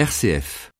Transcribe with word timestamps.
RCF 0.00 0.70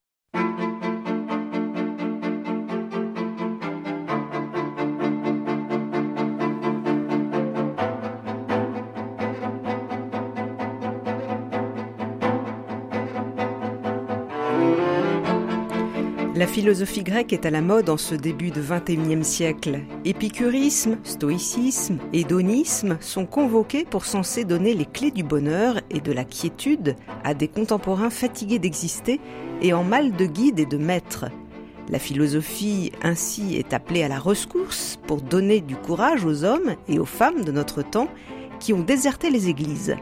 La 16.40 16.46
philosophie 16.46 17.02
grecque 17.02 17.34
est 17.34 17.44
à 17.44 17.50
la 17.50 17.60
mode 17.60 17.90
en 17.90 17.98
ce 17.98 18.14
début 18.14 18.50
de 18.50 18.62
XXIe 18.62 19.22
siècle. 19.22 19.80
Épicurisme, 20.06 20.96
stoïcisme, 21.04 21.98
hédonisme 22.14 22.96
sont 23.00 23.26
convoqués 23.26 23.84
pour 23.84 24.06
censer 24.06 24.44
donner 24.46 24.72
les 24.72 24.86
clés 24.86 25.10
du 25.10 25.22
bonheur 25.22 25.82
et 25.90 26.00
de 26.00 26.12
la 26.12 26.24
quiétude 26.24 26.96
à 27.24 27.34
des 27.34 27.46
contemporains 27.46 28.08
fatigués 28.08 28.58
d'exister 28.58 29.20
et 29.60 29.74
en 29.74 29.84
mal 29.84 30.16
de 30.16 30.24
guide 30.24 30.58
et 30.58 30.64
de 30.64 30.78
maître. 30.78 31.26
La 31.90 31.98
philosophie 31.98 32.90
ainsi 33.02 33.56
est 33.56 33.74
appelée 33.74 34.02
à 34.02 34.08
la 34.08 34.18
rescousse 34.18 34.98
pour 35.06 35.20
donner 35.20 35.60
du 35.60 35.76
courage 35.76 36.24
aux 36.24 36.44
hommes 36.44 36.74
et 36.88 36.98
aux 36.98 37.04
femmes 37.04 37.44
de 37.44 37.52
notre 37.52 37.82
temps 37.82 38.08
qui 38.60 38.72
ont 38.72 38.80
déserté 38.80 39.28
les 39.28 39.50
églises. 39.50 39.94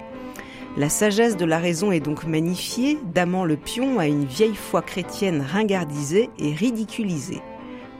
La 0.79 0.89
sagesse 0.89 1.37
de 1.37 1.45
la 1.45 1.59
raison 1.59 1.91
est 1.91 1.99
donc 1.99 2.25
magnifiée, 2.25 3.01
damant 3.13 3.45
le 3.45 3.57
pion 3.57 3.99
à 3.99 4.07
une 4.07 4.25
vieille 4.25 4.55
foi 4.55 4.81
chrétienne 4.81 5.45
ringardisée 5.45 6.31
et 6.39 6.55
ridiculisée. 6.55 7.43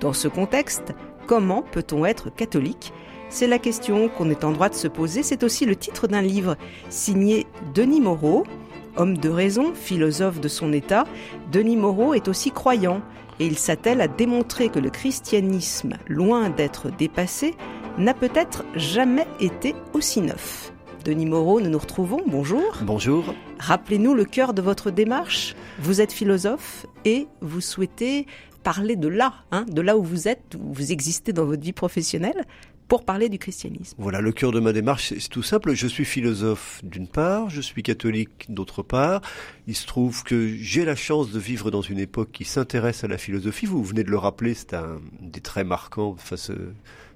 Dans 0.01 0.13
ce 0.13 0.29
contexte, 0.29 0.95
comment 1.27 1.63
peut-on 1.63 2.07
être 2.07 2.33
catholique? 2.33 2.93
C'est 3.31 3.49
la 3.49 3.59
question 3.59 4.09
qu'on 4.09 4.31
est 4.31 4.45
en 4.45 4.53
droit 4.53 4.69
de 4.69 4.77
se 4.77 4.87
poser. 4.87 5.25
C'est 5.25 5.43
aussi 5.43 5.67
le 5.67 5.75
titre 5.75 6.07
d'un 6.07 6.23
livre 6.23 6.57
signé 6.89 7.49
Denis 7.75 8.01
Moreau. 8.01 8.45
Homme 8.97 9.19
de 9.19 9.29
raison, 9.29 9.75
philosophe 9.75 10.39
de 10.39 10.47
son 10.47 10.73
état, 10.73 11.03
Denis 11.51 11.77
Moreau 11.77 12.15
est 12.15 12.29
aussi 12.29 12.53
croyant 12.53 13.03
et 13.41 13.47
il 13.47 13.59
s'attelle 13.59 14.01
à 14.01 14.07
démontrer 14.07 14.69
que 14.69 14.79
le 14.79 14.91
christianisme, 14.91 15.95
loin 16.07 16.49
d'être 16.49 16.93
dépassé, 16.97 17.57
n'a 17.99 18.15
peut-être 18.15 18.65
jamais 18.77 19.27
été 19.41 19.75
aussi 19.95 20.21
neuf. 20.21 20.73
Denis 21.09 21.25
Moreau, 21.25 21.59
nous 21.59 21.71
nous 21.71 21.79
retrouvons. 21.79 22.21
Bonjour. 22.27 22.81
Bonjour. 22.83 23.35
Rappelez-nous 23.59 24.13
le 24.13 24.27
cœur 24.27 24.53
de 24.53 24.61
votre 24.61 24.91
démarche. 24.91 25.57
Vous 25.79 26.03
êtes 26.03 26.13
philosophe 26.13 26.85
et 27.07 27.29
vous 27.41 27.63
souhaitez 27.63 28.27
parler 28.63 28.95
de 28.95 29.09
là, 29.09 29.33
hein, 29.51 29.65
de 29.71 29.81
là 29.81 29.97
où 29.97 30.03
vous 30.03 30.29
êtes, 30.29 30.55
où 30.61 30.75
vous 30.75 30.93
existez 30.93 31.33
dans 31.33 31.47
votre 31.47 31.63
vie 31.63 31.73
professionnelle, 31.73 32.45
pour 32.89 33.05
parler 33.05 33.29
du 33.29 33.39
christianisme. 33.39 33.97
Voilà, 33.99 34.21
le 34.21 34.33
cœur 34.33 34.51
de 34.51 34.61
ma 34.61 34.75
démarche, 34.75 35.15
c'est 35.19 35.29
tout 35.29 35.43
simple. 35.43 35.75
Je 35.75 35.87
suis 35.87 36.07
philosophe 36.07 36.81
d'une 36.83 37.07
part, 37.07 37.49
je 37.49 37.61
suis 37.63 37.83
catholique 37.83 38.47
d'autre 38.51 38.83
part. 38.83 39.21
Il 39.67 39.77
se 39.77 39.87
trouve 39.87 40.25
que 40.25 40.49
j'ai 40.59 40.85
la 40.85 40.97
chance 40.97 41.31
de 41.31 41.39
vivre 41.39 41.71
dans 41.71 41.83
une 41.83 41.99
époque 41.99 42.33
qui 42.33 42.45
s'intéresse 42.45 43.05
à 43.05 43.09
la 43.09 43.17
philosophie. 43.19 43.67
Vous 43.67 43.83
venez 43.85 44.05
de 44.05 44.11
le 44.11 44.19
rappeler, 44.19 44.55
c'est 44.55 44.75
un 44.75 45.01
des 45.29 45.41
traits 45.41 45.67
marquants 45.67 46.17
face 46.19 46.51
à 46.51 46.55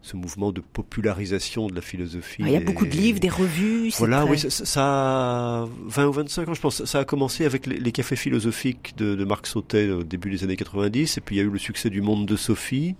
ce 0.02 0.16
mouvement 0.16 0.50
de 0.50 0.60
popularisation 0.60 1.68
de 1.68 1.74
la 1.74 1.80
philosophie. 1.80 2.42
Ah, 2.44 2.48
il 2.48 2.52
y 2.52 2.56
a 2.56 2.60
beaucoup 2.60 2.86
de 2.86 2.90
livres, 2.90 3.20
des 3.20 3.28
revues. 3.28 3.90
Voilà, 3.98 4.24
oui, 4.26 4.38
ça, 4.38 4.50
ça, 4.50 4.82
a 4.82 5.68
20 5.86 6.06
ou 6.06 6.12
25 6.12 6.48
ans, 6.48 6.54
je 6.54 6.60
pense. 6.60 6.84
Ça 6.84 6.98
a 6.98 7.04
commencé 7.04 7.44
avec 7.44 7.66
les, 7.66 7.78
les 7.78 7.92
cafés 7.92 8.16
philosophiques 8.16 8.94
de, 8.96 9.14
de 9.14 9.24
Marc 9.24 9.46
Sautet 9.46 9.90
au 9.90 10.02
début 10.02 10.30
des 10.30 10.42
années 10.42 10.56
90, 10.56 11.18
et 11.18 11.20
puis 11.20 11.36
il 11.36 11.38
y 11.38 11.42
a 11.42 11.44
eu 11.44 11.50
le 11.50 11.58
succès 11.58 11.88
du 11.88 12.00
Monde 12.00 12.26
de 12.26 12.36
Sophie, 12.36 12.96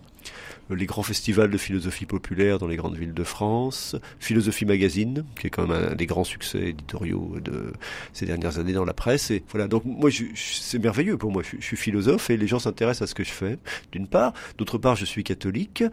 les 0.71 0.87
grands 0.87 1.03
festivals 1.03 1.51
de 1.51 1.59
philosophie 1.59 2.07
populaire 2.07 2.59
dans 2.59 2.67
les 2.67 2.77
grandes 2.77 2.97
villes 2.97 3.15
de 3.15 3.25
France, 3.25 3.97
Philosophie 4.19 4.65
Magazine, 4.65 5.25
qui 5.39 5.47
est 5.49 5.51
quand 5.51 5.67
même 5.67 5.91
un 5.93 5.95
des 5.95 6.07
grands 6.07 6.25
succès 6.25 6.69
éditoriaux 6.71 7.37
de 7.43 7.73
ces 8.13 8.27
dernières 8.27 8.59
années 8.59 8.73
dans 8.73 8.85
la 8.85 8.95
presse. 8.95 9.31
Et 9.31 9.43
voilà, 9.51 9.69
donc 9.69 9.85
moi, 9.85 10.11
c'est 10.35 10.79
merveilleux 10.79 11.17
pour 11.17 11.31
moi. 11.31 11.43
Je, 11.43 11.57
je, 11.59 11.65
suis 11.65 11.77
philosophe 11.77 12.31
et 12.31 12.37
les 12.37 12.47
gens 12.47 12.59
s'intéressent 12.59 13.03
à 13.03 13.07
ce 13.07 13.15
que 13.15 13.25
je 13.25 13.31
fais, 13.31 13.59
d'une 13.91 14.07
part. 14.07 14.33
D'autre 14.59 14.79
part, 14.79 14.97
je 14.97 15.05
suis 15.05 15.25
catholique. 15.25 15.85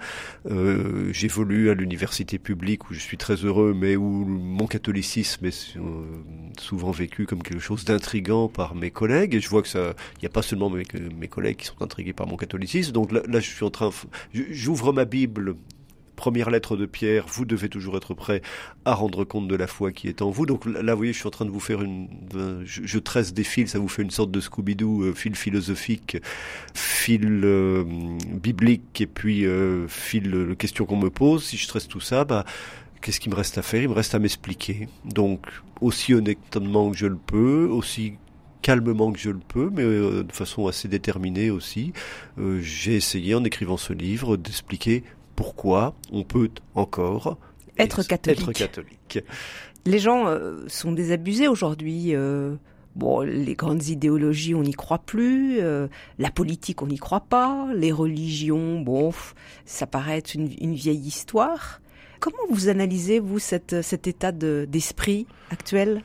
Euh, 0.50 1.12
J'évolue 1.12 1.70
à 1.70 1.74
l'université 1.74 2.40
publique 2.40 2.90
où 2.90 2.94
je 2.94 3.00
suis 3.00 3.18
très 3.18 3.36
heureux, 3.36 3.74
mais 3.76 3.96
où 3.96 4.26
mon 4.26 4.68
catholicisme 4.68 5.46
est 5.46 5.76
euh, 5.78 5.82
souvent 6.60 6.92
vécu 6.92 7.26
comme 7.26 7.44
quelque 7.44 7.60
chose 7.60 7.86
d'intrigant 7.86 8.48
par 8.48 8.76
mes 8.76 8.92
collègues. 8.92 9.36
Et 9.36 9.42
je 9.42 9.50
vois 9.50 9.62
que 9.62 9.68
ça, 9.68 9.94
il 10.18 10.22
n'y 10.22 10.28
a 10.28 10.32
pas 10.32 10.42
seulement 10.42 10.70
mes, 10.70 10.86
collègues 11.28 11.58
qui 11.58 11.66
sont 11.66 11.82
intrigués 11.82 12.14
par 12.14 12.28
mon 12.28 12.38
catholicisme. 12.38 12.92
Donc 12.92 13.12
là, 13.12 13.22
là 13.28 13.40
je 13.40 13.50
suis 13.50 13.64
en 13.64 13.70
train, 13.70 13.90
j'ouvre 14.60 14.94
ma 14.94 15.06
Bible 15.06 15.56
première 16.20 16.50
lettre 16.50 16.76
de 16.76 16.86
Pierre, 16.86 17.26
vous 17.30 17.46
devez 17.46 17.70
toujours 17.70 17.96
être 17.96 18.14
prêt 18.14 18.42
à 18.84 18.94
rendre 18.94 19.24
compte 19.24 19.48
de 19.48 19.56
la 19.56 19.68
foi 19.68 19.94
qui 19.94 20.10
est 20.10 20.22
en 20.22 20.30
vous. 20.30 20.46
Donc 20.46 20.66
là, 20.66 20.94
vous 20.94 20.98
voyez, 20.98 21.14
je 21.14 21.20
suis 21.20 21.28
en 21.28 21.32
train 21.32 21.46
de 21.46 21.50
vous 21.50 21.62
faire 21.62 21.82
une, 21.82 22.10
je, 22.66 23.00
tresse 23.00 23.34
des 23.34 23.46
fils, 23.46 23.72
ça 23.72 23.80
vous 23.80 23.88
fait 23.88 24.02
une 24.02 24.12
sorte 24.12 24.30
de 24.30 24.42
Scooby-Doo, 24.42 25.04
euh, 25.04 25.14
fil 25.14 25.34
philosophique, 25.34 26.18
fil 26.74 27.42
euh, 27.46 27.86
biblique 28.34 29.00
et 29.00 29.08
puis 29.08 29.46
euh, 29.46 29.88
fil 29.88 30.36
euh, 30.36 30.56
question 30.56 30.86
qu'on 30.86 30.98
me 30.98 31.10
pose. 31.10 31.46
Si 31.46 31.56
je 31.56 31.68
tresse 31.70 31.88
tout 31.88 32.02
ça, 32.02 32.26
bah 32.26 32.44
qu'est-ce 33.02 33.22
qu'il 33.22 33.32
me 33.32 33.38
reste 33.38 33.58
à 33.58 33.62
faire? 33.62 33.82
Il 33.82 33.88
me 33.88 33.94
reste 33.94 34.14
à 34.14 34.20
m'expliquer. 34.20 34.90
Donc 35.06 35.48
aussi 35.80 36.14
honnêtement 36.14 36.92
que 36.92 36.98
je 36.98 37.08
le 37.08 37.16
peux, 37.16 37.70
aussi 37.72 38.16
calmement 38.62 39.12
que 39.12 39.20
je 39.20 39.30
le 39.30 39.40
peux, 39.40 39.70
mais 39.74 39.84
euh, 39.84 40.24
de 40.24 40.32
façon 40.32 40.68
assez 40.68 40.88
déterminée 40.88 41.50
aussi. 41.52 41.94
Euh, 42.38 42.60
j'ai 42.62 42.96
essayé 42.96 43.36
en 43.36 43.44
écrivant 43.44 43.78
ce 43.78 43.94
livre 43.94 44.38
d'expliquer 44.38 45.04
pourquoi 45.36 45.96
on 46.12 46.24
peut 46.24 46.50
encore 46.76 47.38
être 47.78 48.04
catholique. 48.04 48.42
Être 48.42 48.52
catholique. 48.52 49.20
Les 49.86 50.00
gens 50.00 50.28
euh, 50.28 50.66
sont 50.68 50.92
désabusés 50.92 51.48
aujourd'hui. 51.48 52.14
Euh, 52.14 52.56
bon, 52.96 53.22
les 53.22 53.56
grandes 53.56 53.88
idéologies, 53.88 54.54
on 54.54 54.64
n'y 54.64 54.74
croit 54.74 55.00
plus. 55.00 55.60
Euh, 55.62 55.88
la 56.18 56.30
politique, 56.30 56.82
on 56.82 56.88
n'y 56.88 56.98
croit 56.98 57.22
pas. 57.22 57.68
Les 57.74 57.92
religions, 57.92 58.82
bon, 58.82 59.14
ça 59.66 59.88
paraît 59.88 60.18
être 60.18 60.34
une, 60.34 60.52
une 60.60 60.74
vieille 60.74 61.00
histoire. 61.00 61.82
Comment 62.20 62.38
vous 62.50 62.68
analysez, 62.68 63.20
vous, 63.20 63.40
cette, 63.40 63.82
cet 63.82 64.08
état 64.08 64.34
d'esprit 64.34 65.24
de, 65.24 65.54
actuel? 65.54 66.04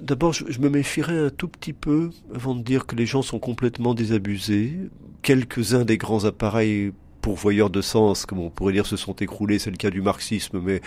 D'abord, 0.00 0.32
je, 0.32 0.58
me 0.60 0.68
méfierais 0.68 1.18
un 1.18 1.30
tout 1.30 1.48
petit 1.48 1.72
peu 1.72 2.10
avant 2.34 2.54
de 2.54 2.62
dire 2.62 2.86
que 2.86 2.96
les 2.96 3.06
gens 3.06 3.22
sont 3.22 3.38
complètement 3.38 3.94
désabusés. 3.94 4.72
Quelques-uns 5.22 5.84
des 5.84 5.98
grands 5.98 6.24
appareils 6.24 6.92
pourvoyeurs 7.20 7.70
de 7.70 7.80
sens, 7.80 8.26
comme 8.26 8.38
on 8.40 8.50
pourrait 8.50 8.72
dire, 8.72 8.86
se 8.86 8.96
sont 8.96 9.14
écroulés. 9.14 9.58
C'est 9.58 9.70
le 9.70 9.76
cas 9.76 9.90
du 9.90 10.02
marxisme, 10.02 10.60
mais 10.60 10.80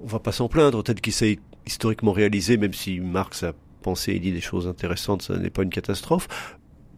on 0.00 0.06
va 0.06 0.18
pas 0.18 0.32
s'en 0.32 0.48
plaindre. 0.48 0.82
Peut-être 0.82 1.00
qu'il 1.00 1.12
s'est 1.12 1.38
historiquement 1.66 2.12
réalisé, 2.12 2.56
même 2.56 2.72
si 2.72 3.00
Marx 3.00 3.42
a 3.42 3.52
pensé 3.82 4.12
et 4.12 4.18
dit 4.18 4.32
des 4.32 4.40
choses 4.40 4.66
intéressantes, 4.66 5.22
ça 5.22 5.36
n'est 5.36 5.50
pas 5.50 5.62
une 5.62 5.70
catastrophe 5.70 6.28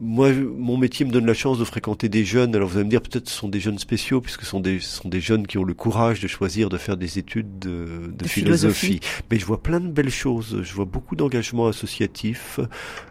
moi, 0.00 0.32
mon 0.32 0.78
métier 0.78 1.04
me 1.04 1.10
donne 1.10 1.26
la 1.26 1.34
chance 1.34 1.58
de 1.58 1.64
fréquenter 1.64 2.08
des 2.08 2.24
jeunes. 2.24 2.56
Alors 2.56 2.68
vous 2.68 2.76
allez 2.76 2.86
me 2.86 2.90
dire, 2.90 3.02
peut-être 3.02 3.28
ce 3.28 3.34
sont 3.36 3.48
des 3.48 3.60
jeunes 3.60 3.78
spéciaux, 3.78 4.20
puisque 4.20 4.42
ce 4.42 4.46
sont 4.46 4.60
des, 4.60 4.80
ce 4.80 5.02
sont 5.02 5.08
des 5.08 5.20
jeunes 5.20 5.46
qui 5.46 5.58
ont 5.58 5.64
le 5.64 5.74
courage 5.74 6.20
de 6.20 6.28
choisir 6.28 6.70
de 6.70 6.78
faire 6.78 6.96
des 6.96 7.18
études 7.18 7.58
de, 7.58 7.68
de, 7.68 8.12
de 8.12 8.28
philosophie. 8.28 8.86
philosophie. 8.86 9.00
Mais 9.30 9.38
je 9.38 9.44
vois 9.44 9.62
plein 9.62 9.80
de 9.80 9.88
belles 9.88 10.10
choses. 10.10 10.62
Je 10.62 10.72
vois 10.72 10.86
beaucoup 10.86 11.16
d'engagement 11.16 11.66
associatif, 11.66 12.60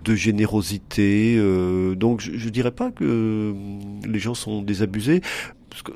de 0.03 0.15
générosité. 0.15 1.35
Euh, 1.37 1.95
donc 1.95 2.21
je, 2.21 2.31
je 2.35 2.49
dirais 2.49 2.71
pas 2.71 2.91
que 2.91 3.53
les 4.07 4.19
gens 4.19 4.33
sont 4.33 4.61
désabusés. 4.63 5.21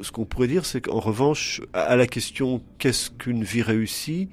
Ce 0.01 0.11
qu'on 0.11 0.25
pourrait 0.25 0.47
dire, 0.47 0.65
c'est 0.65 0.81
qu'en 0.81 0.99
revanche, 0.99 1.61
à 1.73 1.95
la 1.95 2.05
question 2.05 2.61
qu'est-ce 2.77 3.09
qu'une 3.09 3.43
vie 3.43 3.63
réussie, 3.63 4.29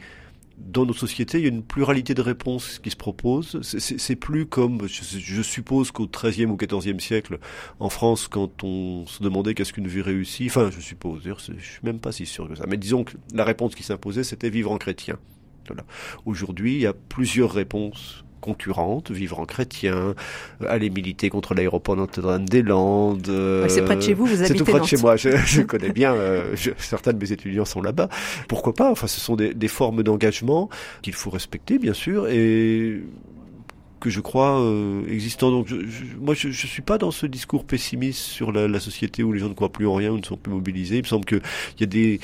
dans 0.60 0.87
nos 0.87 0.93
sociétés, 0.93 1.38
il 1.38 1.43
y 1.43 1.47
a 1.47 1.50
une 1.50 1.62
pluralité 1.62 2.15
de 2.15 2.22
réponses 2.22 2.78
qui 2.78 2.91
se 2.91 2.97
proposent. 2.97 3.60
C'est 3.62 4.16
plus 4.16 4.47
comme, 4.47 4.87
je, 4.87 5.43
suppose 5.43 5.91
qu'au 5.91 6.06
XIIIe 6.06 6.47
ou 6.47 6.56
XIVe 6.56 7.00
siècle, 7.00 7.38
en 7.78 7.88
France, 7.88 8.28
quand 8.28 8.62
on 8.62 9.06
se 9.06 9.22
demandait 9.22 9.54
qu'est-ce 9.54 9.72
qu'une 9.72 9.88
vie 9.88 10.03
réussie, 10.03 10.47
enfin, 10.47 10.70
je 10.70 10.81
suppose, 10.81 11.22
je 11.25 11.62
suis 11.62 11.81
même 11.82 11.99
pas 11.99 12.12
si 12.12 12.26
sûr 12.26 12.49
que 12.49 12.54
ça, 12.54 12.65
mais 12.69 12.76
disons 12.76 13.04
que 13.04 13.16
la 13.34 13.44
réponse 13.44 13.75
qui 13.75 13.82
s'imposait, 13.82 14.25
c'était 14.25 14.50
vivre 14.50 14.70
en 14.70 14.78
chrétien. 14.78 15.19
Voilà. 15.66 15.84
Aujourd'hui, 16.26 16.75
il 16.75 16.81
y 16.81 16.87
a 16.87 16.93
plusieurs 16.93 17.53
réponses 17.53 18.25
concurrentes, 18.40 19.10
vivre 19.10 19.38
en 19.38 19.44
chrétien, 19.46 20.14
aller 20.66 20.90
militer 20.90 21.31
contre 21.31 21.54
l'aéroport 21.54 21.96
Notre-Dame-des-Landes. 21.96 23.28
Euh, 23.28 23.69
c'est 23.69 23.82
près 23.84 23.96
de 23.96 24.02
chez 24.02 24.14
vous, 24.14 24.26
vous 24.26 24.34
habitez 24.34 24.48
C'est 24.48 24.54
tout 24.54 24.64
près 24.64 24.75
Nantes. 24.75 24.82
de 24.82 24.88
chez 24.88 24.96
moi, 24.96 25.16
je, 25.16 25.31
je 25.46 25.62
connais 25.62 25.92
bien, 25.92 26.14
euh, 26.14 26.54
je, 26.54 26.70
certains 26.78 27.12
de 27.12 27.19
mes 27.19 27.32
étudiants 27.32 27.64
sont 27.64 27.82
là-bas. 27.82 28.08
Pourquoi 28.48 28.75
pas 28.75 28.90
Enfin, 28.90 29.06
ce 29.06 29.20
sont 29.20 29.37
des, 29.37 29.54
des 29.54 29.69
formes 29.69 30.02
d'engagement 30.02 30.69
qu'il 31.02 31.14
faut 31.14 31.31
respecter, 31.31 31.78
bien 31.78 31.94
sûr, 31.94 32.28
et 32.28 33.02
que 34.00 34.10
je 34.10 34.20
crois 34.20 34.60
euh, 34.60 35.06
existant. 35.08 35.50
Donc, 35.50 35.69
je, 35.69 35.76
je, 35.76 36.04
moi, 36.19 36.34
je, 36.34 36.50
je 36.50 36.66
suis 36.66 36.82
pas 36.82 36.98
dans 36.98 37.10
ce 37.10 37.26
discours 37.26 37.64
pessimiste 37.64 38.20
sur 38.20 38.50
la, 38.50 38.66
la, 38.66 38.81
société 38.81 39.22
où 39.22 39.32
les 39.32 39.38
gens 39.38 39.48
ne 39.48 39.54
croient 39.54 39.70
plus 39.70 39.86
en 39.86 39.94
rien 39.94 40.10
ou 40.10 40.19
ne 40.19 40.25
sont 40.25 40.36
plus 40.36 40.52
mobilisés. 40.52 40.96
Il 40.96 41.02
me 41.02 41.06
semble 41.06 41.26
qu'il 41.26 41.43
y 41.78 41.84
a 41.84 41.86
des 41.86 42.20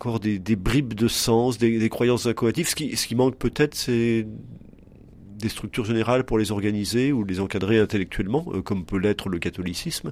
encore 0.00 0.18
des, 0.18 0.38
des, 0.38 0.56
bribes 0.56 0.94
de 0.94 1.08
sens, 1.08 1.58
des, 1.58 1.78
des 1.78 1.88
croyances 1.90 2.24
incohérentes. 2.24 2.64
Ce 2.64 2.74
qui, 2.74 2.96
ce 2.96 3.06
qui 3.06 3.14
manque 3.14 3.36
peut-être, 3.36 3.74
c'est 3.74 4.26
des 5.40 5.48
structures 5.48 5.84
générales 5.84 6.24
pour 6.24 6.38
les 6.38 6.52
organiser 6.52 7.12
ou 7.12 7.24
les 7.24 7.40
encadrer 7.40 7.78
intellectuellement, 7.78 8.44
euh, 8.52 8.62
comme 8.62 8.84
peut 8.84 8.98
l'être 8.98 9.28
le 9.28 9.38
catholicisme. 9.38 10.10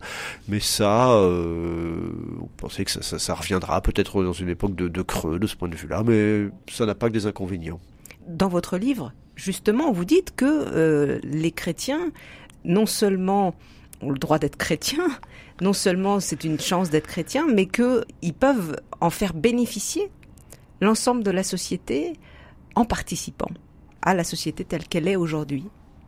Mais 0.48 0.60
ça, 0.60 1.10
euh, 1.12 2.10
on 2.40 2.48
pensait 2.56 2.84
que 2.84 2.90
ça, 2.90 3.34
reviendra 3.34 3.80
peut-être 3.80 4.22
dans 4.24 4.32
une 4.32 4.48
époque 4.48 4.74
de, 4.74 4.88
de, 4.88 5.02
creux 5.02 5.38
de 5.38 5.46
ce 5.46 5.56
point 5.56 5.68
de 5.68 5.76
vue-là, 5.76 6.02
mais 6.04 6.48
ça 6.70 6.86
n'a 6.86 6.94
pas 6.94 7.08
que 7.08 7.14
des 7.14 7.26
inconvénients. 7.26 7.80
dans 8.26 8.48
votre 8.48 8.76
livre, 8.76 9.12
justement, 9.36 9.92
vous 9.92 10.04
dites 10.04 10.34
que 10.34 10.44
euh, 10.46 11.18
les 11.22 11.52
chrétiens, 11.52 12.10
non 12.64 12.86
seulement 12.86 13.54
ont 14.02 14.10
le 14.10 14.18
droit 14.18 14.38
d'être 14.38 14.56
chrétiens, 14.56 15.08
non 15.60 15.72
seulement 15.72 16.20
c'est 16.20 16.44
une 16.44 16.60
chance 16.60 16.90
d'être 16.90 17.06
chrétien, 17.06 17.46
mais 17.52 17.66
qu'ils 17.66 18.34
peuvent 18.38 18.76
en 19.00 19.10
faire 19.10 19.34
bénéficier 19.34 20.10
l'ensemble 20.80 21.24
de 21.24 21.30
la 21.30 21.42
société 21.42 22.12
en 22.74 22.84
participant 22.84 23.48
à 24.08 24.14
la 24.14 24.24
société 24.24 24.64
telle 24.64 24.88
qu'elle 24.88 25.06
est 25.06 25.16
aujourd'hui. 25.16 25.64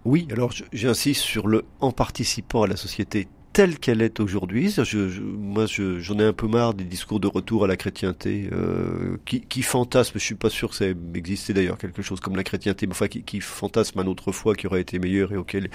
Oui, 0.06 0.26
alors 0.32 0.52
j'insiste 0.73 1.20
sur 1.20 1.47
le 1.47 1.67
en 1.81 1.93
participant 1.93 2.62
à 2.62 2.67
la 2.67 2.76
société 2.76 3.29
telle 3.61 3.79
qu'elle 3.79 4.01
est 4.01 4.21
aujourd'hui. 4.21 4.75
Moi, 5.37 5.67
j'en 5.67 6.19
ai 6.19 6.25
un 6.25 6.33
peu 6.33 6.49
marre 6.49 6.73
des 6.73 6.85
discours 6.85 7.21
de 7.21 7.27
retour 7.27 7.65
à 7.65 7.67
la 7.67 7.77
chrétienté 7.77 8.49
euh, 8.53 9.19
qui, 9.27 9.61
fantasment. 9.61 10.19
Je 10.19 10.25
suis 10.25 10.35
pas 10.35 10.49
sûr 10.49 10.71
que 10.71 10.77
ça 10.77 10.87
existait 11.15 11.53
d'ailleurs 11.53 11.77
quelque 11.77 12.01
chose 12.01 12.21
comme 12.21 12.37
la 12.37 12.43
chrétienté, 12.43 12.87
mais 12.87 13.09
qui, 13.11 13.41
fantasme 13.43 13.99
un 13.99 14.07
autre 14.07 14.33
foi 14.33 14.55
qui 14.55 14.67
aurait 14.67 14.81
été 14.81 14.99
meilleur 14.99 15.31
et 15.35 15.37
auquel 15.37 15.69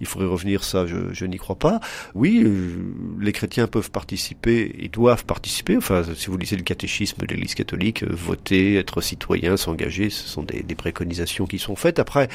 il 0.00 0.06
faudrait 0.06 0.26
revenir. 0.26 0.64
Ça, 0.64 0.84
je, 0.88 1.24
n'y 1.26 1.36
crois 1.36 1.54
pas. 1.54 1.78
Oui, 2.16 2.42
euh, 2.44 2.74
les 3.20 3.30
chrétiens 3.30 3.68
peuvent 3.68 3.92
participer 3.92 4.74
et 4.76 4.88
doivent 4.88 5.24
participer. 5.24 5.76
Enfin, 5.76 6.02
si 6.16 6.26
vous 6.26 6.38
lisez 6.38 6.56
le 6.56 6.64
catéchisme 6.64 7.24
de 7.24 7.26
l'Église 7.32 7.54
catholique, 7.54 8.02
euh, 8.02 8.08
voter, 8.10 8.74
être 8.74 9.00
citoyen, 9.00 9.56
s'engager, 9.56 10.10
ce 10.10 10.26
sont 10.26 10.42
des 10.42 10.74
préconisations 10.74 11.46
qui 11.46 11.60
sont 11.60 11.76
faites. 11.76 12.00
Après, 12.00 12.28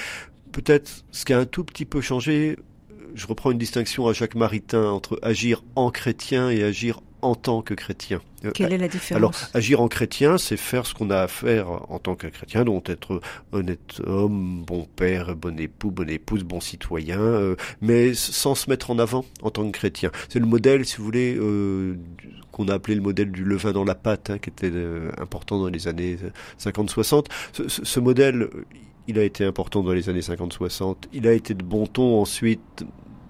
peut-être 0.53 1.03
ce 1.11 1.25
qui 1.25 1.33
a 1.33 1.39
un 1.39 1.45
tout 1.45 1.65
petit 1.65 1.83
peu 1.83 1.99
changé 1.99 2.55
je 3.15 3.27
reprends 3.27 3.51
une 3.51 3.57
distinction 3.57 4.07
à 4.07 4.13
Jacques 4.13 4.35
Maritain 4.35 4.85
entre 4.85 5.19
agir 5.21 5.63
en 5.75 5.91
chrétien 5.91 6.49
et 6.49 6.63
agir 6.63 6.99
en 7.23 7.35
tant 7.35 7.61
que 7.61 7.73
chrétien. 7.73 8.21
Euh, 8.43 8.51
Quelle 8.53 8.73
est 8.73 8.77
la 8.77 8.89
différence 8.89 9.17
Alors, 9.17 9.31
agir 9.53 9.81
en 9.81 9.87
chrétien, 9.87 10.37
c'est 10.37 10.57
faire 10.57 10.85
ce 10.85 10.93
qu'on 10.93 11.09
a 11.09 11.19
à 11.19 11.27
faire 11.27 11.69
en 11.89 11.97
tant 11.99 12.15
que 12.15 12.27
chrétien, 12.27 12.65
donc 12.65 12.89
être 12.89 13.21
honnête 13.53 14.01
homme, 14.05 14.63
bon 14.67 14.85
père, 14.95 15.35
bon 15.35 15.57
époux, 15.57 15.89
bonne 15.89 16.09
épouse, 16.09 16.43
bon 16.43 16.59
citoyen, 16.59 17.19
euh, 17.19 17.55
mais 17.81 18.13
sans 18.13 18.55
se 18.55 18.69
mettre 18.69 18.91
en 18.91 18.99
avant 18.99 19.23
en 19.41 19.49
tant 19.51 19.65
que 19.65 19.77
chrétien. 19.77 20.11
C'est 20.27 20.39
le 20.39 20.45
modèle, 20.45 20.85
si 20.85 20.97
vous 20.97 21.05
voulez, 21.05 21.37
euh, 21.37 21.95
qu'on 22.51 22.67
a 22.67 22.73
appelé 22.73 22.95
le 22.95 23.01
modèle 23.01 23.31
du 23.31 23.45
levain 23.45 23.71
dans 23.71 23.85
la 23.85 23.95
pâte, 23.95 24.29
hein, 24.29 24.37
qui 24.37 24.49
était 24.49 24.71
important 25.17 25.59
dans 25.59 25.69
les 25.69 25.87
années 25.87 26.17
50-60. 26.59 27.27
Ce, 27.53 27.63
ce 27.67 27.99
modèle, 28.01 28.49
il 29.07 29.17
a 29.17 29.23
été 29.23 29.45
important 29.45 29.81
dans 29.81 29.93
les 29.93 30.09
années 30.09 30.19
50-60. 30.19 30.95
Il 31.13 31.27
a 31.27 31.33
été 31.33 31.53
de 31.53 31.63
bon 31.63 31.87
ton 31.87 32.21
ensuite 32.21 32.85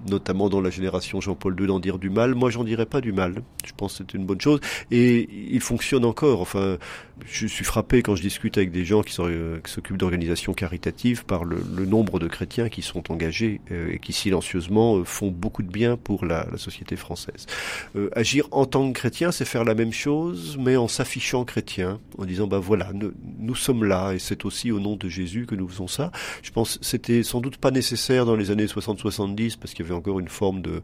notamment 0.07 0.49
dans 0.49 0.61
la 0.61 0.69
génération 0.69 1.21
Jean-Paul 1.21 1.59
II, 1.59 1.67
d'en 1.67 1.79
dire 1.79 1.99
du 1.99 2.09
mal. 2.09 2.35
Moi, 2.35 2.49
j'en 2.49 2.63
dirais 2.63 2.85
pas 2.85 3.01
du 3.01 3.11
mal. 3.11 3.41
Je 3.65 3.71
pense 3.75 3.93
que 3.93 3.97
c'est 3.99 4.17
une 4.17 4.25
bonne 4.25 4.41
chose. 4.41 4.59
Et 4.91 5.29
il 5.49 5.61
fonctionne 5.61 6.05
encore. 6.05 6.41
Enfin, 6.41 6.77
je 7.25 7.47
suis 7.47 7.63
frappé 7.63 8.01
quand 8.01 8.15
je 8.15 8.21
discute 8.21 8.57
avec 8.57 8.71
des 8.71 8.85
gens 8.85 9.01
qui 9.01 9.15
euh, 9.21 9.59
s'occupent 9.65 9.97
d'organisations 9.97 10.53
caritatives 10.53 11.25
par 11.25 11.45
le, 11.45 11.63
nombre 11.85 12.19
de 12.19 12.27
chrétiens 12.27 12.69
qui 12.69 12.81
sont 12.81 13.11
engagés 13.11 13.61
euh, 13.71 13.91
et 13.91 13.99
qui 13.99 14.13
silencieusement 14.13 14.97
euh, 14.97 15.03
font 15.03 15.29
beaucoup 15.29 15.63
de 15.63 15.71
bien 15.71 15.97
pour 15.97 16.25
la, 16.25 16.47
société 16.57 16.95
française. 16.95 17.45
agir 18.13 18.47
en 18.51 18.65
tant 18.65 18.87
que 18.87 18.93
chrétien, 18.93 19.31
c'est 19.31 19.45
faire 19.45 19.63
la 19.63 19.73
même 19.75 19.91
chose, 19.91 20.57
mais 20.59 20.77
en 20.77 20.87
s'affichant 20.87 21.43
chrétien, 21.45 21.99
en 22.17 22.25
disant, 22.25 22.47
bah 22.47 22.59
voilà, 22.59 22.91
nous, 23.39 23.55
sommes 23.55 23.83
là, 23.83 24.13
et 24.13 24.19
c'est 24.19 24.45
aussi 24.45 24.71
au 24.71 24.79
nom 24.79 24.95
de 24.95 25.09
Jésus 25.09 25.45
que 25.45 25.55
nous 25.55 25.67
faisons 25.67 25.87
ça. 25.87 26.11
Je 26.41 26.51
pense 26.51 26.77
que 26.77 26.85
c'était 26.85 27.23
sans 27.23 27.41
doute 27.41 27.57
pas 27.57 27.71
nécessaire 27.71 28.25
dans 28.25 28.35
les 28.35 28.51
années 28.51 28.65
60-70, 28.65 29.57
parce 29.57 29.73
qu'il 29.73 29.83
y 29.83 29.87
avait 29.87 29.92
encore 29.93 30.19
une 30.19 30.29
forme 30.29 30.61
de, 30.61 30.81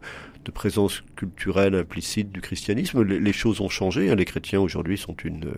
présence 0.52 1.04
culturelle 1.14 1.76
implicite 1.76 2.32
du 2.32 2.40
christianisme. 2.40 3.04
Les, 3.04 3.32
choses 3.32 3.60
ont 3.60 3.68
changé. 3.68 4.10
Hein. 4.10 4.16
Les 4.16 4.24
chrétiens 4.24 4.60
aujourd'hui 4.60 4.98
sont 4.98 5.14
une, 5.22 5.52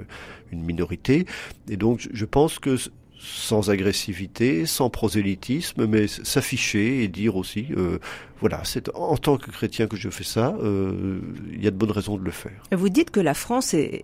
une 0.51 0.63
minorité. 0.63 1.25
Et 1.71 1.79
donc 1.79 2.11
je 2.13 2.25
pense 2.27 2.59
que 2.59 2.77
sans 3.23 3.71
agressivité, 3.71 4.67
sans 4.67 4.91
prosélytisme, 4.91 5.87
mais 5.87 6.09
s'afficher 6.09 7.05
et 7.05 7.09
dire 7.09 7.37
aussi, 7.37 7.69
euh, 7.77 7.99
voilà, 8.41 8.63
c'est 8.65 8.91
en 8.95 9.17
tant 9.17 9.37
que 9.37 9.51
chrétien 9.51 9.87
que 9.87 9.97
je 9.97 10.11
fais 10.11 10.25
ça, 10.25 10.57
euh, 10.61 11.21
il 11.53 11.63
y 11.63 11.69
a 11.69 11.71
de 11.71 11.77
bonnes 11.77 11.93
raisons 11.93 12.17
de 12.17 12.25
le 12.25 12.33
faire. 12.33 12.63
Vous 12.73 12.89
dites 12.89 13.11
que 13.11 13.21
la 13.21 13.35
France, 13.35 13.75
est, 13.75 14.03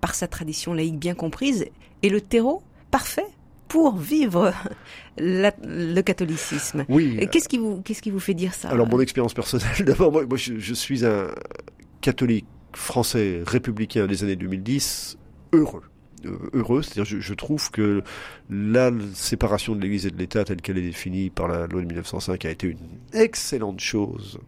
par 0.00 0.14
sa 0.14 0.26
tradition 0.26 0.74
laïque 0.74 0.98
bien 0.98 1.14
comprise, 1.14 1.66
est 2.02 2.08
le 2.08 2.20
terreau 2.20 2.62
parfait 2.90 3.26
pour 3.68 3.96
vivre 3.96 4.52
le 5.18 6.00
catholicisme. 6.00 6.84
Oui. 6.88 7.26
Qu'est-ce 7.30 7.48
qui 7.48 7.58
vous 7.58 7.82
qu'est-ce 7.82 8.02
qui 8.02 8.10
vous 8.10 8.20
fait 8.20 8.34
dire 8.34 8.54
ça? 8.54 8.68
Alors 8.68 8.88
mon 8.88 9.00
expérience 9.00 9.34
personnelle, 9.34 9.68
d'abord 9.84 10.12
moi, 10.12 10.24
je, 10.36 10.74
suis 10.74 11.04
un 11.04 11.28
catholique 12.00 12.46
français 12.72 13.42
républicain 13.46 14.06
des 14.06 14.24
années 14.24 14.36
2010 14.36 15.18
heureux. 15.52 15.82
Euh, 16.24 16.38
heureux, 16.54 16.82
c'est-à-dire 16.82 17.04
je, 17.04 17.20
je, 17.20 17.34
trouve 17.34 17.70
que 17.70 18.02
la 18.48 18.90
séparation 19.14 19.74
de 19.76 19.80
l'Église 19.80 20.06
et 20.06 20.10
de 20.10 20.16
l'État 20.16 20.44
telle 20.44 20.62
qu'elle 20.62 20.78
est 20.78 20.82
définie 20.82 21.30
par 21.30 21.46
la 21.46 21.66
loi 21.66 21.82
de 21.82 21.86
1905 21.86 22.44
a 22.44 22.50
été 22.50 22.68
une 22.68 22.78
excellente 23.12 23.80
chose 23.80 24.38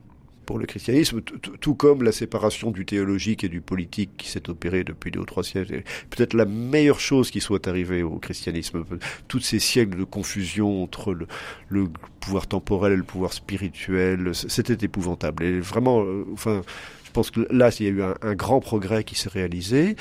pour 0.48 0.58
le 0.58 0.64
christianisme, 0.64 1.20
tout 1.20 1.74
comme 1.74 2.02
la 2.02 2.10
séparation 2.10 2.70
du 2.70 2.86
théologique 2.86 3.44
et 3.44 3.50
du 3.50 3.60
politique 3.60 4.12
qui 4.16 4.30
s'est 4.30 4.48
opérée 4.48 4.82
depuis 4.82 5.10
deux 5.10 5.20
ou 5.20 5.26
trois 5.26 5.44
siècles. 5.44 5.82
Peut-être 6.08 6.32
la 6.32 6.46
meilleure 6.46 7.00
chose 7.00 7.30
qui 7.30 7.42
soit 7.42 7.68
arrivée 7.68 8.02
au 8.02 8.16
christianisme. 8.16 8.82
Tous 9.28 9.40
ces 9.40 9.58
siècles 9.58 9.98
de 9.98 10.04
confusion 10.04 10.82
entre 10.82 11.12
le, 11.12 11.88
pouvoir 12.20 12.46
temporel 12.46 12.94
et 12.94 12.96
le 12.96 13.02
pouvoir 13.02 13.34
spirituel, 13.34 14.30
c'était 14.32 14.86
épouvantable. 14.86 15.44
Et 15.44 15.60
vraiment, 15.60 16.00
euh, 16.00 16.24
enfin, 16.32 16.62
je 17.04 17.10
pense 17.10 17.30
que 17.30 17.46
là, 17.50 17.68
il 17.78 17.84
y 17.84 17.88
a 17.90 17.92
eu 17.92 18.02
un, 18.02 18.34
grand 18.34 18.60
progrès 18.60 19.04
qui 19.04 19.16
s'est 19.16 19.28
réalisé. 19.28 19.96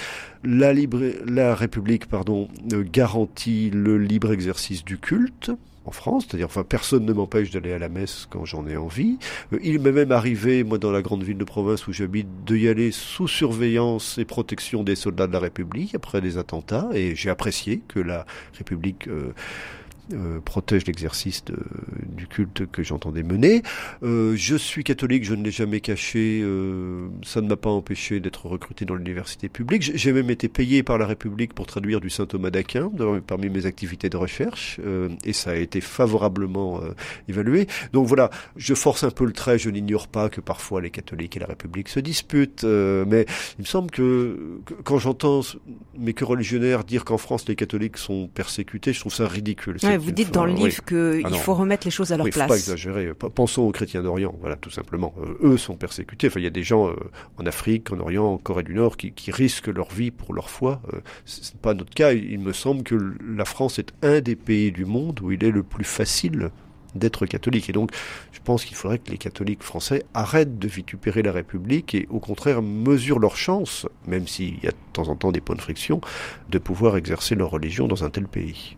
La 0.46 1.56
République 1.56 2.06
pardon, 2.06 2.48
euh, 2.72 2.86
garantit 2.90 3.70
le 3.70 3.98
libre 3.98 4.32
exercice 4.32 4.86
du 4.86 4.98
culte 4.98 5.52
en 5.88 5.92
France, 5.92 6.26
c'est-à-dire 6.28 6.48
enfin 6.48 6.64
personne 6.64 7.06
ne 7.06 7.14
m'empêche 7.14 7.50
d'aller 7.52 7.72
à 7.72 7.80
la 7.80 7.90
messe 7.90 8.28
quand 8.30 8.46
j'en 8.46 8.68
ai 8.68 8.78
envie. 8.78 9.18
Euh, 9.54 9.60
il 9.64 9.80
m'est 9.80 9.92
même 9.92 10.12
arrivé, 10.12 10.64
moi 10.64 10.78
dans 10.78 10.92
la 10.92 11.02
grande 11.02 11.24
ville 11.24 11.38
de 11.38 11.44
province 11.44 11.88
où 11.88 11.94
j'habite, 11.94 12.28
d'y 12.46 12.68
aller 12.68 12.92
sous 12.92 13.28
surveillance 13.28 14.18
et 14.18 14.26
protection 14.26 14.84
des 14.84 14.96
soldats 14.96 15.28
de 15.28 15.34
la 15.34 15.40
République 15.40 15.96
après 15.96 16.22
des 16.22 16.38
attentats, 16.38 16.90
et 16.94 17.16
j'ai 17.16 17.30
apprécié 17.30 17.82
que 17.88 18.00
la 18.00 18.26
République 18.58 19.08
euh, 19.08 19.32
euh, 20.14 20.40
protège 20.40 20.86
l'exercice 20.86 21.44
du 22.16 22.28
culte 22.28 22.66
que 22.72 22.82
j'entendais 22.82 23.24
mener. 23.24 23.62
Euh, 24.04 24.36
je 24.38 24.56
suis 24.56 24.84
catholique, 24.84 25.26
je 25.26 25.34
ne 25.34 25.44
l'ai 25.44 25.52
jamais 25.52 25.82
caché, 25.82 26.42
euh, 26.44 27.08
ça 27.24 27.42
ne 27.42 27.48
m'a 27.48 27.58
pas 27.58 27.70
empêché 27.70 28.20
d'être 28.20 28.46
recruté 28.46 28.86
dans 28.86 28.96
l'université 28.96 29.50
publique. 29.50 29.92
J'ai 29.96 30.14
même 30.14 30.30
été 30.30 30.48
payé 30.48 30.82
par 30.84 30.98
la 30.98 31.06
République 31.06 31.54
pour 31.54 31.66
traduire 31.66 32.00
du 32.00 32.10
saint 32.10 32.26
Thomas 32.26 32.52
d'Aquin 32.52 32.90
parmi 33.26 33.50
mes 33.50 33.66
activités 33.66 34.10
de 34.10 34.18
recherche, 34.18 34.80
et 35.26 35.34
ça 35.34 35.52
a 35.52 35.56
été 35.56 35.82
favorablement 35.82 36.82
évalué. 37.28 37.68
Donc 37.94 38.08
voilà, 38.08 38.30
je 38.56 38.74
force 38.74 39.04
un 39.04 39.12
peu 39.12 39.26
le 39.26 39.34
trait, 39.34 39.60
je 39.60 39.70
n'ignore 39.70 40.08
pas 40.08 40.30
que 40.30 40.42
parfois 40.42 40.82
les 40.82 40.90
catholiques 40.90 41.36
et 41.38 41.40
la 41.40 41.48
République 41.48 41.90
se 41.90 42.00
disputent, 42.00 42.64
mais 42.64 43.26
il 43.58 43.62
me 43.62 43.66
semble 43.66 43.92
que, 43.92 44.60
que 44.66 44.74
quand 44.84 45.00
j'entends 45.00 45.42
mes 45.98 46.16
religionnaires 46.20 46.84
dire 46.84 47.06
qu'en 47.06 47.18
France 47.18 47.48
les 47.48 47.56
catholiques 47.56 47.98
sont 47.98 48.28
persécutés, 48.28 48.94
je 48.94 49.00
trouve 49.00 49.14
ça 49.14 49.28
ridicule 49.28 49.78
vous 49.98 50.12
dites 50.12 50.34
dans 50.34 50.46
le 50.46 50.54
livre 50.54 50.84
qu'il 50.84 51.22
ah 51.26 51.30
faut 51.30 51.54
remettre 51.54 51.86
les 51.86 51.92
choses 51.92 52.12
à 52.12 52.18
leur 52.18 52.26
oui, 52.26 52.32
place. 52.32 52.48
Faut 52.48 52.54
pas 52.54 52.58
exagérer. 52.58 53.14
Pensons 53.14 53.64
aux 53.64 53.72
chrétiens 53.72 54.04
d'Orient, 54.04 54.34
voilà, 54.40 54.56
tout 54.56 54.70
simplement. 54.70 55.14
Euh, 55.20 55.54
eux 55.54 55.58
sont 55.58 55.76
persécutés. 55.76 56.28
Enfin, 56.28 56.40
il 56.40 56.44
y 56.44 56.48
a 56.48 56.52
des 56.52 56.64
gens 56.64 56.90
euh, 56.90 56.96
en 57.38 57.46
Afrique, 57.46 57.92
en 57.92 58.00
Orient, 58.00 58.26
en 58.26 58.38
Corée 58.38 58.64
du 58.64 58.74
Nord 58.74 58.98
qui, 58.98 59.12
qui 59.12 59.32
risquent 59.32 59.68
leur 59.68 59.92
vie 59.92 60.12
pour 60.12 60.34
leur 60.34 60.50
foi. 60.50 60.82
Euh, 60.94 61.00
Ce 61.26 61.52
n'est 61.52 61.60
pas 61.62 61.74
notre 61.74 61.94
cas. 61.94 62.14
Il 62.14 62.40
me 62.40 62.54
semble 62.54 62.84
que 62.84 62.96
la 62.96 63.46
France 63.46 63.80
est 63.80 63.94
un 64.02 64.22
des 64.22 64.36
pays 64.36 64.72
du 64.72 64.86
monde 64.86 65.20
où 65.22 65.32
il 65.32 65.44
est 65.44 65.52
le 65.52 65.64
plus 65.64 65.84
facile 65.86 66.52
d'être 66.96 67.26
catholique. 67.26 67.70
Et 67.70 67.74
donc, 67.74 67.92
je 68.32 68.40
pense 68.44 68.66
qu'il 68.66 68.76
faudrait 68.76 69.00
que 69.00 69.12
les 69.12 69.18
catholiques 69.18 69.64
français 69.64 70.04
arrêtent 70.14 70.60
de 70.60 70.68
vitupérer 70.68 71.22
la 71.22 71.32
République 71.32 71.96
et 71.96 72.08
au 72.10 72.20
contraire 72.20 72.62
mesurent 72.62 73.20
leur 73.20 73.38
chance, 73.38 73.88
même 74.08 74.28
s'il 74.28 74.56
y 74.64 74.68
a 74.68 74.72
de 74.72 74.78
temps 74.94 75.10
en 75.10 75.16
temps 75.16 75.32
des 75.32 75.42
points 75.42 75.56
de 75.56 75.62
friction, 75.62 76.02
de 76.50 76.58
pouvoir 76.58 76.98
exercer 76.98 77.36
leur 77.36 77.52
religion 77.52 77.88
dans 77.88 78.04
un 78.04 78.10
tel 78.10 78.28
pays. 78.28 78.78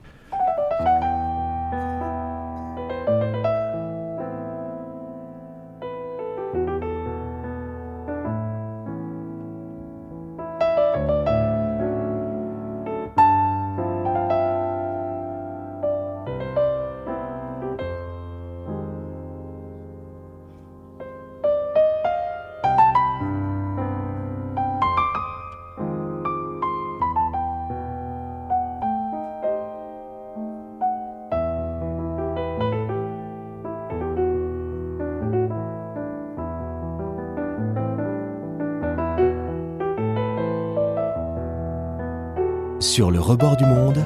Sur 42.89 43.11
le 43.11 43.19
rebord 43.19 43.55
du 43.55 43.65
monde, 43.65 44.03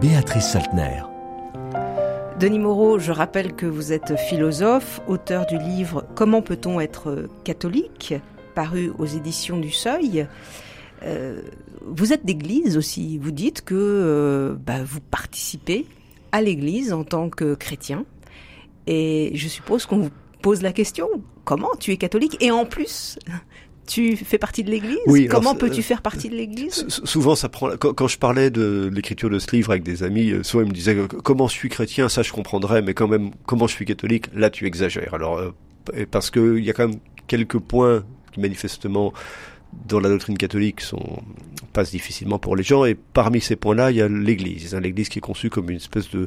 Béatrice 0.00 0.52
Saltner. 0.52 1.02
Denis 2.38 2.60
Moreau, 2.60 3.00
je 3.00 3.10
rappelle 3.10 3.56
que 3.56 3.66
vous 3.66 3.92
êtes 3.92 4.16
philosophe, 4.16 5.00
auteur 5.08 5.46
du 5.46 5.58
livre 5.58 6.06
Comment 6.14 6.40
peut-on 6.40 6.78
être 6.78 7.28
catholique, 7.42 8.14
paru 8.54 8.92
aux 8.98 9.04
éditions 9.04 9.58
du 9.58 9.72
Seuil. 9.72 10.28
Euh, 11.02 11.42
vous 11.84 12.12
êtes 12.12 12.24
d'église 12.24 12.76
aussi. 12.76 13.18
Vous 13.18 13.32
dites 13.32 13.62
que 13.62 13.74
euh, 13.74 14.54
bah, 14.54 14.84
vous 14.84 15.00
participez 15.00 15.84
à 16.30 16.40
l'église 16.40 16.92
en 16.92 17.02
tant 17.02 17.30
que 17.30 17.56
chrétien. 17.56 18.04
Et 18.86 19.32
je 19.34 19.48
suppose 19.48 19.86
qu'on 19.86 19.98
vous 19.98 20.10
pose 20.40 20.62
la 20.62 20.72
question 20.72 21.08
comment 21.44 21.74
tu 21.80 21.90
es 21.90 21.96
catholique? 21.96 22.36
Et 22.40 22.52
en 22.52 22.64
plus, 22.64 23.18
tu 23.86 24.16
fais 24.16 24.38
partie 24.38 24.62
de 24.62 24.70
l'Église? 24.70 24.98
Oui, 25.06 25.26
Comment 25.26 25.54
peux-tu 25.54 25.82
faire 25.82 26.02
partie 26.02 26.28
de 26.28 26.36
l'Église? 26.36 26.86
Souvent, 26.88 27.34
ça 27.34 27.48
prend. 27.48 27.70
Quand, 27.76 28.08
je 28.08 28.18
parlais 28.18 28.50
de 28.50 28.90
l'écriture 28.92 29.30
de 29.30 29.38
ce 29.38 29.54
livre 29.54 29.70
avec 29.70 29.82
des 29.82 30.02
amis, 30.02 30.30
euh, 30.30 30.42
souvent 30.42 30.64
ils 30.64 30.68
me 30.68 30.74
disaient 30.74 30.96
comment 31.24 31.48
je 31.48 31.54
suis 31.54 31.68
chrétien, 31.68 32.08
ça 32.08 32.22
je 32.22 32.32
comprendrais, 32.32 32.82
mais 32.82 32.94
quand 32.94 33.08
même 33.08 33.30
comment 33.46 33.66
je 33.66 33.74
suis 33.74 33.84
catholique, 33.84 34.26
là 34.34 34.50
tu 34.50 34.66
exagères. 34.66 35.14
Alors 35.14 35.40
parce 36.10 36.30
que 36.30 36.58
il 36.58 36.64
y 36.64 36.70
a 36.70 36.72
quand 36.72 36.88
même 36.88 36.98
quelques 37.26 37.58
points 37.58 38.04
qui 38.32 38.40
manifestement 38.40 39.12
dans 39.86 40.00
la 40.00 40.08
doctrine 40.08 40.36
catholique 40.36 40.80
sont 40.80 41.22
passent 41.72 41.90
difficilement 41.92 42.38
pour 42.38 42.56
les 42.56 42.62
gens 42.62 42.84
et 42.84 42.94
parmi 42.94 43.40
ces 43.40 43.56
points-là 43.56 43.90
il 43.90 43.96
y 43.96 44.02
a 44.02 44.08
l'Église 44.08 44.74
hein, 44.74 44.80
l'Église 44.80 45.08
qui 45.08 45.18
est 45.18 45.22
conçue 45.22 45.50
comme 45.50 45.70
une 45.70 45.76
espèce 45.76 46.10
de 46.10 46.26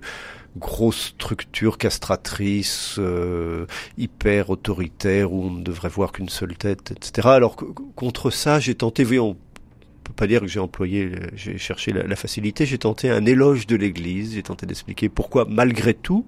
grosse 0.57 1.07
structure 1.07 1.77
castratrice 1.77 2.95
euh, 2.99 3.65
hyper 3.97 4.49
autoritaire 4.49 5.33
où 5.33 5.43
on 5.45 5.51
ne 5.51 5.63
devrait 5.63 5.89
voir 5.89 6.11
qu'une 6.11 6.29
seule 6.29 6.55
tête 6.55 6.91
etc 6.91 7.27
alors 7.29 7.57
contre 7.95 8.29
ça 8.29 8.59
j'ai 8.59 8.75
tenté 8.75 9.05
on 9.19 9.35
peut 10.03 10.13
pas 10.13 10.27
dire 10.27 10.41
que 10.41 10.47
j'ai 10.47 10.59
employé 10.59 11.11
j'ai 11.35 11.57
cherché 11.57 11.91
la, 11.91 12.03
la 12.03 12.15
facilité 12.15 12.65
j'ai 12.65 12.77
tenté 12.77 13.09
un 13.09 13.25
éloge 13.25 13.67
de 13.67 13.75
l'Église 13.75 14.35
j'ai 14.35 14.43
tenté 14.43 14.65
d'expliquer 14.65 15.09
pourquoi 15.09 15.45
malgré 15.49 15.93
tout 15.93 16.25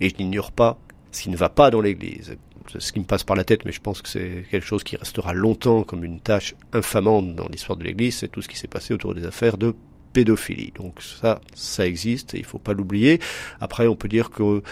et 0.00 0.10
je 0.10 0.16
n'ignore 0.18 0.52
pas 0.52 0.78
ce 1.12 1.22
qui 1.22 1.30
ne 1.30 1.36
va 1.36 1.48
pas 1.48 1.70
dans 1.70 1.80
l'Église 1.80 2.36
ce 2.78 2.92
qui 2.92 3.00
me 3.00 3.04
passe 3.04 3.24
par 3.24 3.36
la 3.36 3.44
tête, 3.44 3.64
mais 3.64 3.72
je 3.72 3.80
pense 3.80 4.02
que 4.02 4.08
c'est 4.08 4.44
quelque 4.50 4.66
chose 4.66 4.84
qui 4.84 4.96
restera 4.96 5.32
longtemps 5.32 5.82
comme 5.82 6.04
une 6.04 6.20
tâche 6.20 6.54
infamante 6.72 7.34
dans 7.34 7.48
l'histoire 7.48 7.78
de 7.78 7.84
l'Église, 7.84 8.18
c'est 8.18 8.28
tout 8.28 8.42
ce 8.42 8.48
qui 8.48 8.58
s'est 8.58 8.68
passé 8.68 8.94
autour 8.94 9.14
des 9.14 9.24
affaires 9.26 9.58
de 9.58 9.74
pédophilie. 10.12 10.72
Donc 10.76 11.00
ça, 11.02 11.40
ça 11.54 11.86
existe 11.86 12.34
et 12.34 12.38
il 12.38 12.44
faut 12.44 12.58
pas 12.58 12.72
l'oublier. 12.72 13.20
Après, 13.60 13.86
on 13.86 13.96
peut 13.96 14.08
dire 14.08 14.30
que 14.30 14.62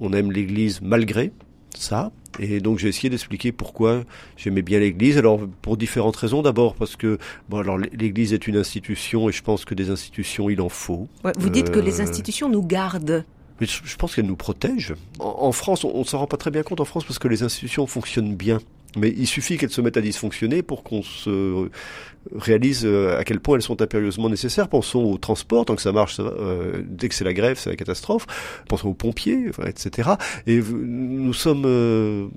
on 0.00 0.12
aime 0.12 0.32
l'Église 0.32 0.80
malgré 0.82 1.32
ça. 1.76 2.12
Et 2.38 2.60
donc 2.60 2.78
j'ai 2.78 2.88
essayé 2.88 3.10
d'expliquer 3.10 3.52
pourquoi 3.52 4.04
j'aimais 4.36 4.62
bien 4.62 4.80
l'Église. 4.80 5.18
Alors 5.18 5.40
pour 5.60 5.76
différentes 5.76 6.16
raisons. 6.16 6.42
D'abord 6.42 6.74
parce 6.74 6.96
que 6.96 7.18
bon 7.48 7.58
alors 7.58 7.78
l'Église 7.78 8.32
est 8.32 8.46
une 8.46 8.56
institution 8.56 9.28
et 9.28 9.32
je 9.32 9.42
pense 9.42 9.64
que 9.64 9.74
des 9.74 9.90
institutions 9.90 10.48
il 10.50 10.60
en 10.60 10.68
faut. 10.68 11.08
vous 11.38 11.50
dites 11.50 11.70
que 11.70 11.80
les 11.80 12.00
euh, 12.00 12.04
institutions 12.04 12.48
nous 12.48 12.62
gardent. 12.62 13.24
Je 13.66 13.96
pense 13.96 14.14
qu'elle 14.14 14.26
nous 14.26 14.36
protège. 14.36 14.94
En, 15.18 15.52
France, 15.52 15.84
on, 15.84 15.98
ne 15.98 16.04
s'en 16.04 16.18
rend 16.18 16.26
pas 16.26 16.36
très 16.36 16.50
bien 16.50 16.62
compte 16.62 16.80
en 16.80 16.84
France 16.84 17.04
parce 17.04 17.18
que 17.18 17.28
les 17.28 17.42
institutions 17.42 17.86
fonctionnent 17.86 18.34
bien. 18.34 18.58
Mais 18.96 19.08
il 19.16 19.26
suffit 19.26 19.56
qu'elles 19.56 19.70
se 19.70 19.80
mettent 19.80 19.96
à 19.96 20.02
dysfonctionner 20.02 20.62
pour 20.62 20.82
qu'on 20.82 21.02
se 21.02 21.70
réalise 22.34 22.82
euh, 22.84 23.18
à 23.18 23.24
quel 23.24 23.40
point 23.40 23.56
elles 23.56 23.62
sont 23.62 23.80
impérieusement 23.80 24.28
nécessaires. 24.28 24.68
Pensons 24.68 25.02
au 25.04 25.16
transport, 25.16 25.64
tant 25.64 25.74
que 25.74 25.82
ça 25.82 25.92
marche, 25.92 26.16
euh, 26.20 26.82
dès 26.86 27.08
que 27.08 27.14
c'est 27.14 27.24
la 27.24 27.32
grève, 27.32 27.58
c'est 27.58 27.70
la 27.70 27.76
catastrophe. 27.76 28.26
Pensons 28.68 28.88
aux 28.88 28.94
pompiers, 28.94 29.50
etc. 29.66 30.10
Et 30.46 30.60
nous 30.60 31.32
sommes 31.32 31.64
euh, 31.64 32.28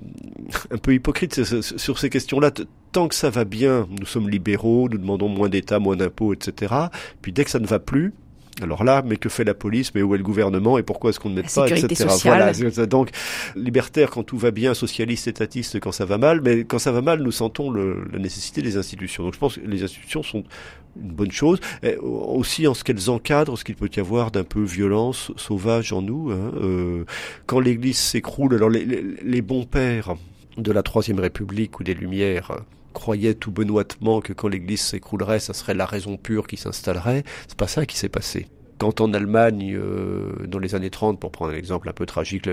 un 0.70 0.78
peu 0.78 0.94
hypocrites 0.94 1.44
sur 1.44 1.98
ces 1.98 2.08
questions-là. 2.08 2.50
Tant 2.92 3.08
que 3.08 3.14
ça 3.14 3.28
va 3.28 3.44
bien, 3.44 3.86
nous 4.00 4.06
sommes 4.06 4.30
libéraux, 4.30 4.88
nous 4.88 4.98
demandons 4.98 5.28
moins 5.28 5.50
d'État, 5.50 5.78
moins 5.78 5.96
d'impôts, 5.96 6.32
etc. 6.32 6.74
Puis 7.20 7.32
dès 7.32 7.44
que 7.44 7.50
ça 7.50 7.58
ne 7.58 7.66
va 7.66 7.78
plus, 7.78 8.14
alors 8.62 8.84
là, 8.84 9.02
mais 9.04 9.16
que 9.16 9.28
fait 9.28 9.44
la 9.44 9.54
police? 9.54 9.94
Mais 9.94 10.02
où 10.02 10.14
est 10.14 10.18
le 10.18 10.24
gouvernement? 10.24 10.78
Et 10.78 10.82
pourquoi 10.82 11.10
est-ce 11.10 11.20
qu'on 11.20 11.30
ne 11.30 11.36
met 11.36 11.42
pas, 11.42 11.68
etc. 11.68 12.06
Voilà. 12.24 12.52
Donc, 12.86 13.10
libertaire 13.54 14.10
quand 14.10 14.22
tout 14.22 14.38
va 14.38 14.50
bien, 14.50 14.74
socialiste, 14.74 15.28
étatiste 15.28 15.78
quand 15.80 15.92
ça 15.92 16.04
va 16.04 16.18
mal, 16.18 16.40
mais 16.42 16.64
quand 16.64 16.78
ça 16.78 16.92
va 16.92 17.02
mal, 17.02 17.22
nous 17.22 17.32
sentons 17.32 17.70
le, 17.70 18.04
la 18.12 18.18
nécessité 18.18 18.62
des 18.62 18.76
institutions. 18.76 19.24
Donc 19.24 19.34
je 19.34 19.38
pense 19.38 19.56
que 19.56 19.60
les 19.60 19.82
institutions 19.82 20.22
sont 20.22 20.44
une 20.96 21.12
bonne 21.12 21.30
chose, 21.30 21.60
aussi 22.00 22.66
en 22.66 22.72
ce 22.72 22.82
qu'elles 22.82 23.10
encadrent 23.10 23.58
ce 23.58 23.64
qu'il 23.64 23.76
peut 23.76 23.90
y 23.94 24.00
avoir 24.00 24.30
d'un 24.30 24.44
peu 24.44 24.62
violence 24.62 25.30
sauvage 25.36 25.92
en 25.92 26.00
nous. 26.00 26.30
Hein. 26.30 26.52
Euh, 26.56 27.04
quand 27.44 27.60
l'Église 27.60 27.98
s'écroule, 27.98 28.54
alors 28.54 28.70
les, 28.70 28.86
les 28.86 29.42
bons 29.42 29.64
pères 29.64 30.14
de 30.56 30.72
la 30.72 30.82
Troisième 30.82 31.18
République 31.18 31.78
ou 31.80 31.84
des 31.84 31.92
Lumières 31.92 32.52
croyait 32.96 33.34
tout 33.34 33.52
benoîtement 33.52 34.22
que 34.22 34.32
quand 34.32 34.48
l'Église 34.48 34.80
s'écroulerait, 34.80 35.38
ça 35.38 35.52
serait 35.52 35.74
la 35.74 35.84
raison 35.84 36.16
pure 36.16 36.46
qui 36.46 36.56
s'installerait. 36.56 37.24
C'est 37.46 37.58
pas 37.58 37.68
ça 37.68 37.84
qui 37.84 37.98
s'est 37.98 38.08
passé 38.08 38.48
quand 38.78 39.00
en 39.00 39.12
Allemagne, 39.14 39.74
euh, 39.74 40.46
dans 40.46 40.58
les 40.58 40.74
années 40.74 40.90
30, 40.90 41.18
pour 41.18 41.30
prendre 41.30 41.52
un 41.52 41.56
exemple 41.56 41.88
un 41.88 41.92
peu 41.92 42.06
tragique, 42.06 42.46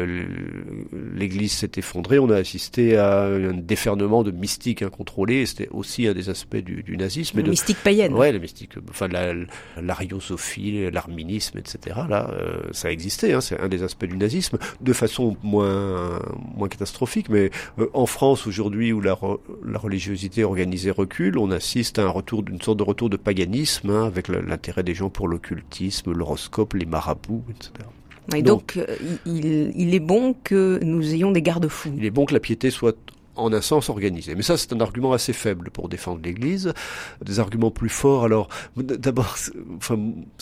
l'Église 1.14 1.52
s'est 1.52 1.72
effondrée, 1.78 2.20
on 2.20 2.30
a 2.30 2.38
assisté 2.38 2.98
à 2.98 3.24
un 3.26 3.54
défernement 3.54 4.24
de 4.24 4.32
mystiques 4.32 4.82
incontrôlés. 4.82 5.46
C'était 5.46 5.70
aussi 5.72 6.08
un 6.08 6.14
des 6.14 6.30
aspects 6.30 6.56
du, 6.56 6.84
du 6.84 6.98
nazisme. 6.98 7.42
Le 7.42 7.50
mystique 7.50 7.78
païenne. 7.84 8.14
Ouais, 8.14 8.32
le 8.32 8.40
mystique, 8.40 8.74
enfin 8.90 9.08
l'ariosophie, 9.82 10.90
l'arminisme, 10.92 11.58
etc. 11.58 12.00
Là, 12.10 12.30
euh, 12.32 12.62
ça 12.72 12.88
a 12.88 12.92
existé. 12.92 13.34
Hein, 13.34 13.42
c'est 13.42 13.60
un 13.60 13.68
des 13.68 13.84
aspects 13.84 14.06
du 14.06 14.18
nazisme, 14.18 14.58
de 14.80 14.94
façon 14.94 15.36
moins 15.44 16.20
moins 16.56 16.70
catastrophique. 16.70 17.30
Mais 17.30 17.52
euh, 17.80 17.88
en 17.94 18.06
France 18.06 18.48
aujourd'hui, 18.48 18.94
où 18.94 19.02
la, 19.02 19.18
la 19.66 19.80
religiosité 19.80 20.44
organisée 20.44 20.92
recule, 20.92 21.38
on 21.38 21.52
assiste 21.52 22.00
à 22.00 22.04
un 22.04 22.10
retour 22.10 22.44
d'une 22.44 22.62
sorte 22.62 22.78
de 22.78 22.84
retour 22.84 23.10
de 23.10 23.18
paganisme, 23.18 23.90
hein, 23.90 24.06
avec 24.06 24.30
l'intérêt 24.30 24.84
des 24.84 24.94
gens 24.94 25.10
pour 25.10 25.28
l'occultisme 25.28 26.13
l'horoscope, 26.14 26.74
les 26.74 26.86
marabouts, 26.86 27.44
etc. 27.50 27.72
Et 28.34 28.42
donc, 28.42 28.78
donc 28.78 28.88
euh, 28.90 28.96
il, 29.26 29.72
il, 29.76 29.94
est 29.94 30.00
bon 30.00 30.34
que 30.44 30.80
nous 30.82 31.14
ayons 31.14 31.32
des 31.32 31.42
garde-fous. 31.42 31.94
Il 31.98 32.06
est 32.06 32.12
bon 32.12 32.26
que 32.26 32.34
la 32.34 32.40
piété 32.40 32.72
soit 32.72 32.98
en 33.36 33.54
un 33.54 33.62
sens 33.62 33.90
organisé. 33.90 34.36
Mais 34.36 34.44
ça, 34.44 34.58
c'est 34.58 34.74
un 34.74 34.80
argument 34.80 35.14
assez 35.14 35.34
faible 35.34 35.70
pour 35.72 35.90
défendre 35.90 36.22
l'Église. 36.24 36.74
Des 37.24 37.40
arguments 37.40 37.72
plus 37.72 37.90
forts, 37.90 38.24
alors, 38.24 38.48
d'abord, 38.78 39.36
enfin, 39.78 39.98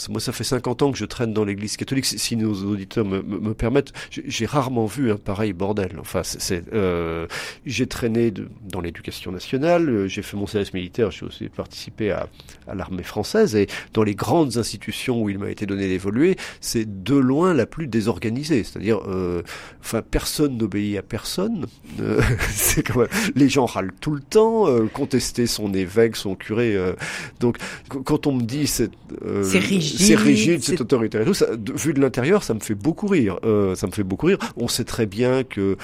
moi, 0.09 0.19
ça 0.19 0.31
fait 0.31 0.43
50 0.43 0.81
ans 0.81 0.91
que 0.91 0.97
je 0.97 1.05
traîne 1.05 1.33
dans 1.33 1.45
l'Église 1.45 1.77
catholique. 1.77 2.05
Si 2.05 2.35
nos 2.35 2.53
auditeurs 2.53 3.05
me, 3.05 3.21
me, 3.21 3.53
permettent, 3.53 3.93
j'ai 4.09 4.45
rarement 4.45 4.85
vu 4.85 5.11
un 5.11 5.17
pareil 5.17 5.53
bordel. 5.53 5.97
Enfin, 5.99 6.21
c'est, 6.23 6.63
euh, 6.73 7.27
j'ai 7.65 7.87
traîné 7.87 8.33
dans 8.63 8.81
l'éducation 8.81 9.31
nationale, 9.31 9.89
euh, 9.89 10.07
j'ai 10.07 10.21
fait 10.21 10.37
mon 10.37 10.47
service 10.47 10.73
militaire, 10.73 11.11
j'ai 11.11 11.25
aussi 11.25 11.49
participé 11.49 12.11
à, 12.11 12.27
à 12.67 12.75
l'armée 12.75 13.03
française, 13.03 13.55
et 13.55 13.67
dans 13.93 14.03
les 14.03 14.15
grandes 14.15 14.57
institutions 14.57 15.21
où 15.21 15.29
il 15.29 15.39
m'a 15.39 15.49
été 15.49 15.65
donné 15.65 15.87
d'évoluer, 15.87 16.37
c'est 16.59 17.03
de 17.03 17.15
loin 17.15 17.53
la 17.53 17.65
plus 17.65 17.87
désorganisée. 17.87 18.63
C'est-à-dire, 18.63 18.99
euh, 19.07 19.41
enfin, 19.81 20.01
personne 20.01 20.57
n'obéit 20.57 20.97
à 20.97 21.01
personne. 21.01 21.65
Euh, 21.99 22.21
les 23.35 23.49
gens 23.49 23.65
râlent 23.65 23.91
tout 23.99 24.11
le 24.11 24.21
temps, 24.21 24.67
euh, 24.67 24.87
contester 24.87 25.47
son 25.47 25.73
évêque, 25.73 26.15
son 26.15 26.35
curé. 26.35 26.75
Euh, 26.75 26.93
donc 27.39 27.57
quand 27.87 28.27
on 28.27 28.33
me 28.33 28.41
dit 28.41 28.67
c'est 28.67 28.91
euh, 29.25 29.43
rigide, 29.53 30.17
rigide, 30.17 30.63
c'est 30.63 30.79
autoritaire 30.81 31.21
et 31.21 31.25
tout, 31.25 31.33
ça, 31.33 31.47
vu 31.75 31.93
de 31.93 32.01
l'intérieur, 32.01 32.43
ça 32.43 32.53
me 32.53 32.59
fait 32.59 32.75
beaucoup 32.75 33.07
rire. 33.07 33.39
ça 33.75 33.87
me 33.87 33.91
fait 33.91 34.03
beaucoup 34.03 34.27
rire. 34.27 34.37
On 34.57 34.67
sait 34.67 34.83
très 34.83 35.05
bien 35.05 35.43
que 35.43 35.77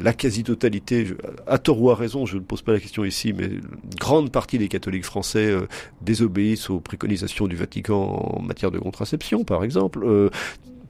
la 0.00 0.12
quasi-totalité, 0.12 1.06
à 1.46 1.58
tort 1.58 1.80
ou 1.80 1.90
à 1.90 1.94
raison, 1.94 2.26
je 2.26 2.36
ne 2.36 2.42
pose 2.42 2.62
pas 2.62 2.72
la 2.72 2.80
question 2.80 3.04
ici, 3.04 3.32
mais 3.32 3.50
grande 3.98 4.32
partie 4.32 4.58
des 4.58 4.68
catholiques 4.68 5.04
français 5.04 5.54
désobéissent 6.02 6.70
aux 6.70 6.80
préconisations 6.80 7.46
du 7.46 7.56
Vatican 7.56 8.36
en 8.36 8.42
matière 8.42 8.70
de 8.70 8.78
contraception, 8.78 9.44
par 9.44 9.62
exemple 9.62 10.30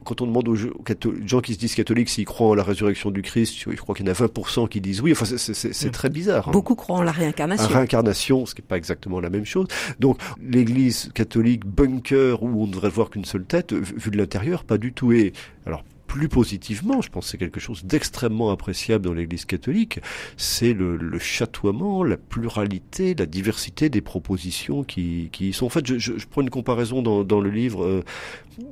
quand 0.05 0.21
on 0.21 0.27
demande 0.27 0.47
aux 0.47 0.55
gens 0.55 1.41
qui 1.41 1.53
se 1.53 1.59
disent 1.59 1.75
catholiques 1.75 2.09
s'ils 2.09 2.25
croient 2.25 2.49
en 2.49 2.55
la 2.55 2.63
résurrection 2.63 3.11
du 3.11 3.21
Christ, 3.21 3.55
je 3.57 3.75
crois 3.75 3.95
qu'il 3.95 4.05
y 4.05 4.09
en 4.09 4.13
a 4.13 4.15
20% 4.15 4.69
qui 4.69 4.79
disent 4.79 5.01
oui. 5.01 5.11
Enfin, 5.11 5.25
c'est 5.25 5.91
très 5.91 6.09
bizarre. 6.09 6.47
Hein. 6.47 6.51
Beaucoup 6.51 6.75
croient 6.75 6.97
en 6.97 7.03
la 7.03 7.11
réincarnation. 7.11 7.67
La 7.69 7.77
réincarnation, 7.77 8.45
ce 8.45 8.55
qui 8.55 8.61
n'est 8.61 8.67
pas 8.67 8.77
exactement 8.77 9.19
la 9.19 9.29
même 9.29 9.45
chose. 9.45 9.67
Donc, 9.99 10.19
l'Église 10.41 11.11
catholique 11.13 11.65
bunker 11.65 12.43
où 12.43 12.63
on 12.63 12.67
ne 12.67 12.71
devrait 12.71 12.89
voir 12.89 13.09
qu'une 13.09 13.25
seule 13.25 13.45
tête, 13.45 13.73
vu 13.73 14.11
de 14.11 14.17
l'intérieur, 14.17 14.63
pas 14.63 14.77
du 14.77 14.93
tout. 14.93 15.11
Et 15.11 15.33
alors, 15.65 15.83
plus 16.07 16.29
positivement, 16.29 17.01
je 17.01 17.09
pense 17.09 17.25
que 17.25 17.31
c'est 17.31 17.37
quelque 17.37 17.59
chose 17.59 17.83
d'extrêmement 17.85 18.51
appréciable 18.51 19.05
dans 19.05 19.13
l'Église 19.13 19.45
catholique, 19.45 19.99
c'est 20.37 20.73
le, 20.73 20.97
le, 20.97 21.19
chatoiement, 21.19 22.03
la 22.03 22.17
pluralité, 22.17 23.15
la 23.15 23.25
diversité 23.25 23.89
des 23.89 24.01
propositions 24.01 24.83
qui, 24.83 25.29
qui 25.31 25.53
sont 25.53 25.69
faites. 25.69 25.85
Je, 25.87 25.97
je, 25.97 26.17
je 26.17 26.27
prends 26.27 26.41
une 26.41 26.49
comparaison 26.49 27.01
dans, 27.01 27.23
dans 27.23 27.41
le 27.41 27.49
livre, 27.49 27.83
euh, 27.83 28.03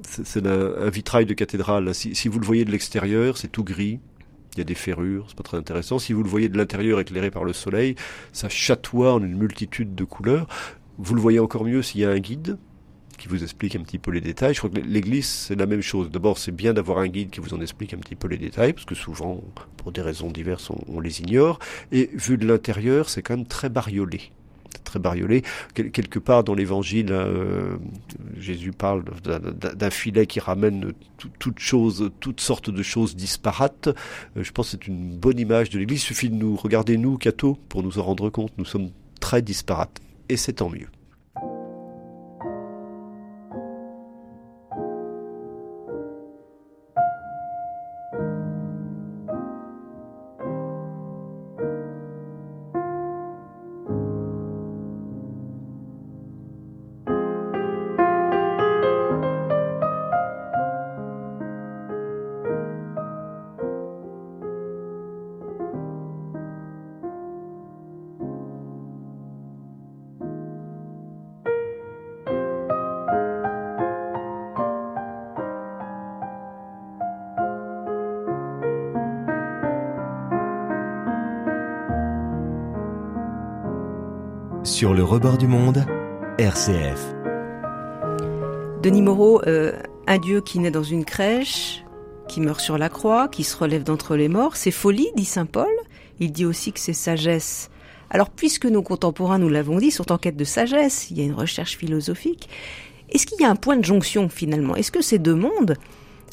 c'est 0.04 0.46
un, 0.46 0.90
vitrail 0.90 1.26
de 1.26 1.34
cathédrale. 1.34 1.94
Si, 1.94 2.16
si 2.16 2.28
vous 2.28 2.40
le 2.40 2.46
voyez 2.46 2.66
de 2.66 2.72
l'extérieur, 2.72 3.38
c'est 3.38 3.52
tout 3.52 3.64
gris, 3.64 4.00
il 4.56 4.60
y 4.60 4.62
a 4.62 4.66
des 4.66 4.76
ferrures, 4.76 5.26
c'est 5.28 5.38
pas 5.38 5.44
très 5.44 5.58
intéressant. 5.58 6.00
Si 6.00 6.14
vous 6.14 6.24
le 6.24 6.30
voyez 6.30 6.50
de 6.50 6.58
l'intérieur 6.58 7.00
éclairé 7.00 7.32
par 7.32 7.44
le 7.44 7.54
soleil, 7.54 7.96
ça 8.32 8.50
chatoie 8.50 9.14
en 9.14 9.24
une 9.24 9.38
multitude 9.38 9.96
de 9.96 10.04
couleurs. 10.04 10.48
Vous 10.98 11.16
le 11.16 11.22
voyez 11.22 11.40
encore 11.40 11.66
mieux 11.66 11.82
s'il 11.82 12.02
y 12.02 12.06
a 12.06 12.12
un 12.12 12.20
guide, 12.20 12.58
qui 13.18 13.28
vous 13.28 13.44
explique 13.44 13.76
un 13.76 13.82
petit 13.82 14.00
peu 14.00 14.12
les 14.12 14.22
détails. 14.22 14.54
Je 14.54 14.60
crois 14.60 14.70
que 14.70 14.80
l'Église, 14.80 15.28
c'est 15.28 15.56
la 15.56 15.66
même 15.66 15.82
chose. 15.82 16.10
D'abord, 16.10 16.38
c'est 16.38 16.52
bien 16.52 16.74
d'avoir 16.74 17.00
un 17.00 17.08
guide 17.08 17.30
qui 17.30 17.40
vous 17.40 17.54
en 17.54 17.62
explique 17.62 17.94
un 17.94 17.98
petit 17.98 18.16
peu 18.16 18.28
les 18.28 18.38
détails, 18.38 18.74
parce 18.74 18.86
que 18.86 18.96
souvent, 18.96 19.42
pour 19.78 19.92
des 19.92 20.02
raisons 20.02 20.32
diverses, 20.32 20.72
on, 20.88 21.00
les 21.00 21.22
ignore. 21.22 21.60
Et 21.92 22.10
vu 22.14 22.38
de 22.38 22.48
l'intérieur, 22.48 23.10
c'est 23.10 23.22
quand 23.22 23.38
même 23.38 23.48
très 23.48 23.70
bariolé 23.70 24.32
très 24.84 25.00
bariolé. 25.00 25.44
quelque 25.74 26.20
part 26.20 26.44
dans 26.44 26.54
l'Évangile, 26.54 27.08
euh, 27.12 27.78
Jésus 28.38 28.74
parle 28.74 29.04
d'un 29.24 29.90
filet 29.90 30.28
qui 30.28 30.40
ramène 30.40 30.92
toutes 31.40 31.60
choses, 31.60 32.12
toutes 32.20 32.42
sortes 32.42 32.70
de 32.70 32.84
choses 32.84 33.16
disparates. 33.16 33.88
Euh, 33.88 34.44
je 34.44 34.52
pense 34.52 34.68
que 34.68 34.72
c'est 34.72 34.88
une 34.88 35.18
bonne 35.18 35.40
image 35.40 35.70
de 35.70 35.80
l'Église. 35.80 36.02
Il 36.02 36.06
suffit 36.06 36.30
de 36.30 36.36
nous 36.36 36.56
regarder 36.56 36.98
nous, 36.98 37.18
cathos, 37.18 37.58
pour 37.70 37.82
nous 37.82 37.98
en 37.98 38.04
rendre 38.04 38.30
compte. 38.30 38.52
Nous 38.58 38.66
sommes 38.66 38.92
très 39.20 39.42
disparates, 39.42 40.00
et 40.30 40.38
c'est 40.38 40.54
tant 40.54 40.70
mieux. 40.70 40.90
Sur 84.84 84.94
le 84.94 85.06
rebord 85.06 85.38
du 85.38 85.48
monde, 85.48 85.86
RCF. 86.38 87.16
Denis 88.82 89.02
Moreau, 89.02 89.42
euh, 89.48 89.72
un 90.08 90.18
Dieu 90.18 90.42
qui 90.42 90.60
naît 90.60 90.72
dans 90.72 90.84
une 90.84 91.06
crèche, 91.06 91.86
qui 92.28 92.42
meurt 92.42 92.60
sur 92.60 92.78
la 92.78 92.90
croix, 92.90 93.30
qui 93.30 93.46
se 93.46 93.56
relève 93.56 93.84
d'entre 93.84 94.18
les 94.18 94.28
morts, 94.28 94.58
c'est 94.58 94.72
folie, 94.72 95.08
dit 95.16 95.24
Saint 95.24 95.46
Paul. 95.46 95.72
Il 96.20 96.34
dit 96.34 96.44
aussi 96.44 96.74
que 96.74 96.82
c'est 96.82 96.92
sagesse. 96.92 97.70
Alors, 98.10 98.30
puisque 98.30 98.66
nos 98.66 98.84
contemporains, 98.84 99.38
nous 99.38 99.48
l'avons 99.48 99.78
dit, 99.78 99.90
sont 99.90 100.12
en 100.12 100.18
quête 100.18 100.36
de 100.36 100.44
sagesse, 100.44 101.10
il 101.12 101.18
y 101.18 101.22
a 101.22 101.24
une 101.24 101.34
recherche 101.34 101.78
philosophique, 101.78 102.50
est-ce 103.10 103.26
qu'il 103.26 103.40
y 103.40 103.46
a 103.46 103.50
un 103.50 103.56
point 103.56 103.78
de 103.78 103.86
jonction 103.86 104.28
finalement? 104.28 104.76
Est-ce 104.76 104.92
que 104.92 105.02
ces 105.02 105.18
deux 105.18 105.36
mondes, 105.36 105.78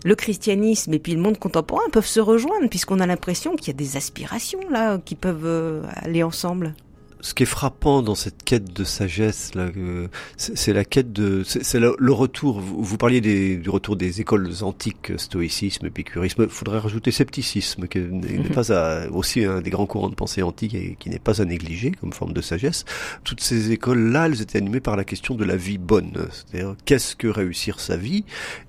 le 0.04 0.16
christianisme 0.16 0.92
et 0.92 0.98
puis 0.98 1.14
le 1.14 1.20
monde 1.20 1.38
contemporain, 1.38 1.88
peuvent 1.92 2.04
se 2.04 2.18
rejoindre, 2.18 2.68
puisqu'on 2.68 2.98
a 2.98 3.06
l'impression 3.06 3.54
qu'il 3.54 3.68
y 3.68 3.70
a 3.70 3.74
des 3.74 3.96
aspirations 3.96 4.68
là 4.70 4.98
qui 4.98 5.14
peuvent 5.14 5.46
euh, 5.46 5.84
aller 6.02 6.24
ensemble? 6.24 6.74
Ce 7.20 7.34
qui 7.34 7.42
est 7.42 7.46
frappant 7.46 8.02
dans 8.02 8.14
cette 8.14 8.42
quête 8.42 8.72
de 8.72 8.84
sagesse, 8.84 9.54
là, 9.54 9.70
euh, 9.76 10.08
c'est 10.36 10.72
la 10.72 10.84
quête 10.84 11.12
de, 11.12 11.42
c'est 11.44 11.78
le, 11.78 12.12
retour. 12.12 12.60
Vous, 12.60 12.96
parliez 12.96 13.20
des, 13.20 13.56
du 13.56 13.70
retour 13.70 13.96
des 13.96 14.20
écoles 14.20 14.50
antiques, 14.62 15.12
stoïcisme, 15.16 15.86
épicurisme. 15.86 16.42
Il 16.44 16.48
faudrait 16.48 16.78
rajouter 16.78 17.10
scepticisme, 17.10 17.86
qui 17.88 17.98
n'est 17.98 18.38
mhm. 18.38 18.48
pas 18.50 18.72
à, 18.72 19.08
aussi 19.10 19.44
un 19.44 19.60
des 19.60 19.70
grands 19.70 19.86
courants 19.86 20.08
de 20.08 20.14
pensée 20.14 20.42
antique 20.42 20.74
et 20.74 20.96
qui 20.98 21.10
n'est 21.10 21.18
pas 21.18 21.40
à 21.40 21.44
négliger 21.44 21.92
comme 21.92 22.12
forme 22.12 22.32
de 22.32 22.40
sagesse. 22.40 22.84
Toutes 23.24 23.40
ces 23.40 23.72
écoles-là, 23.72 24.26
elles 24.26 24.42
étaient 24.42 24.58
animées 24.58 24.80
par 24.80 24.96
la 24.96 25.04
question 25.04 25.34
de 25.34 25.44
la 25.44 25.56
vie 25.56 25.78
bonne, 25.78 26.28
c'est-à-dire 26.30 26.74
qu'est-ce 26.84 27.16
que 27.16 27.28
réussir 27.28 27.80
sa 27.80 27.96
vie? 27.96 28.24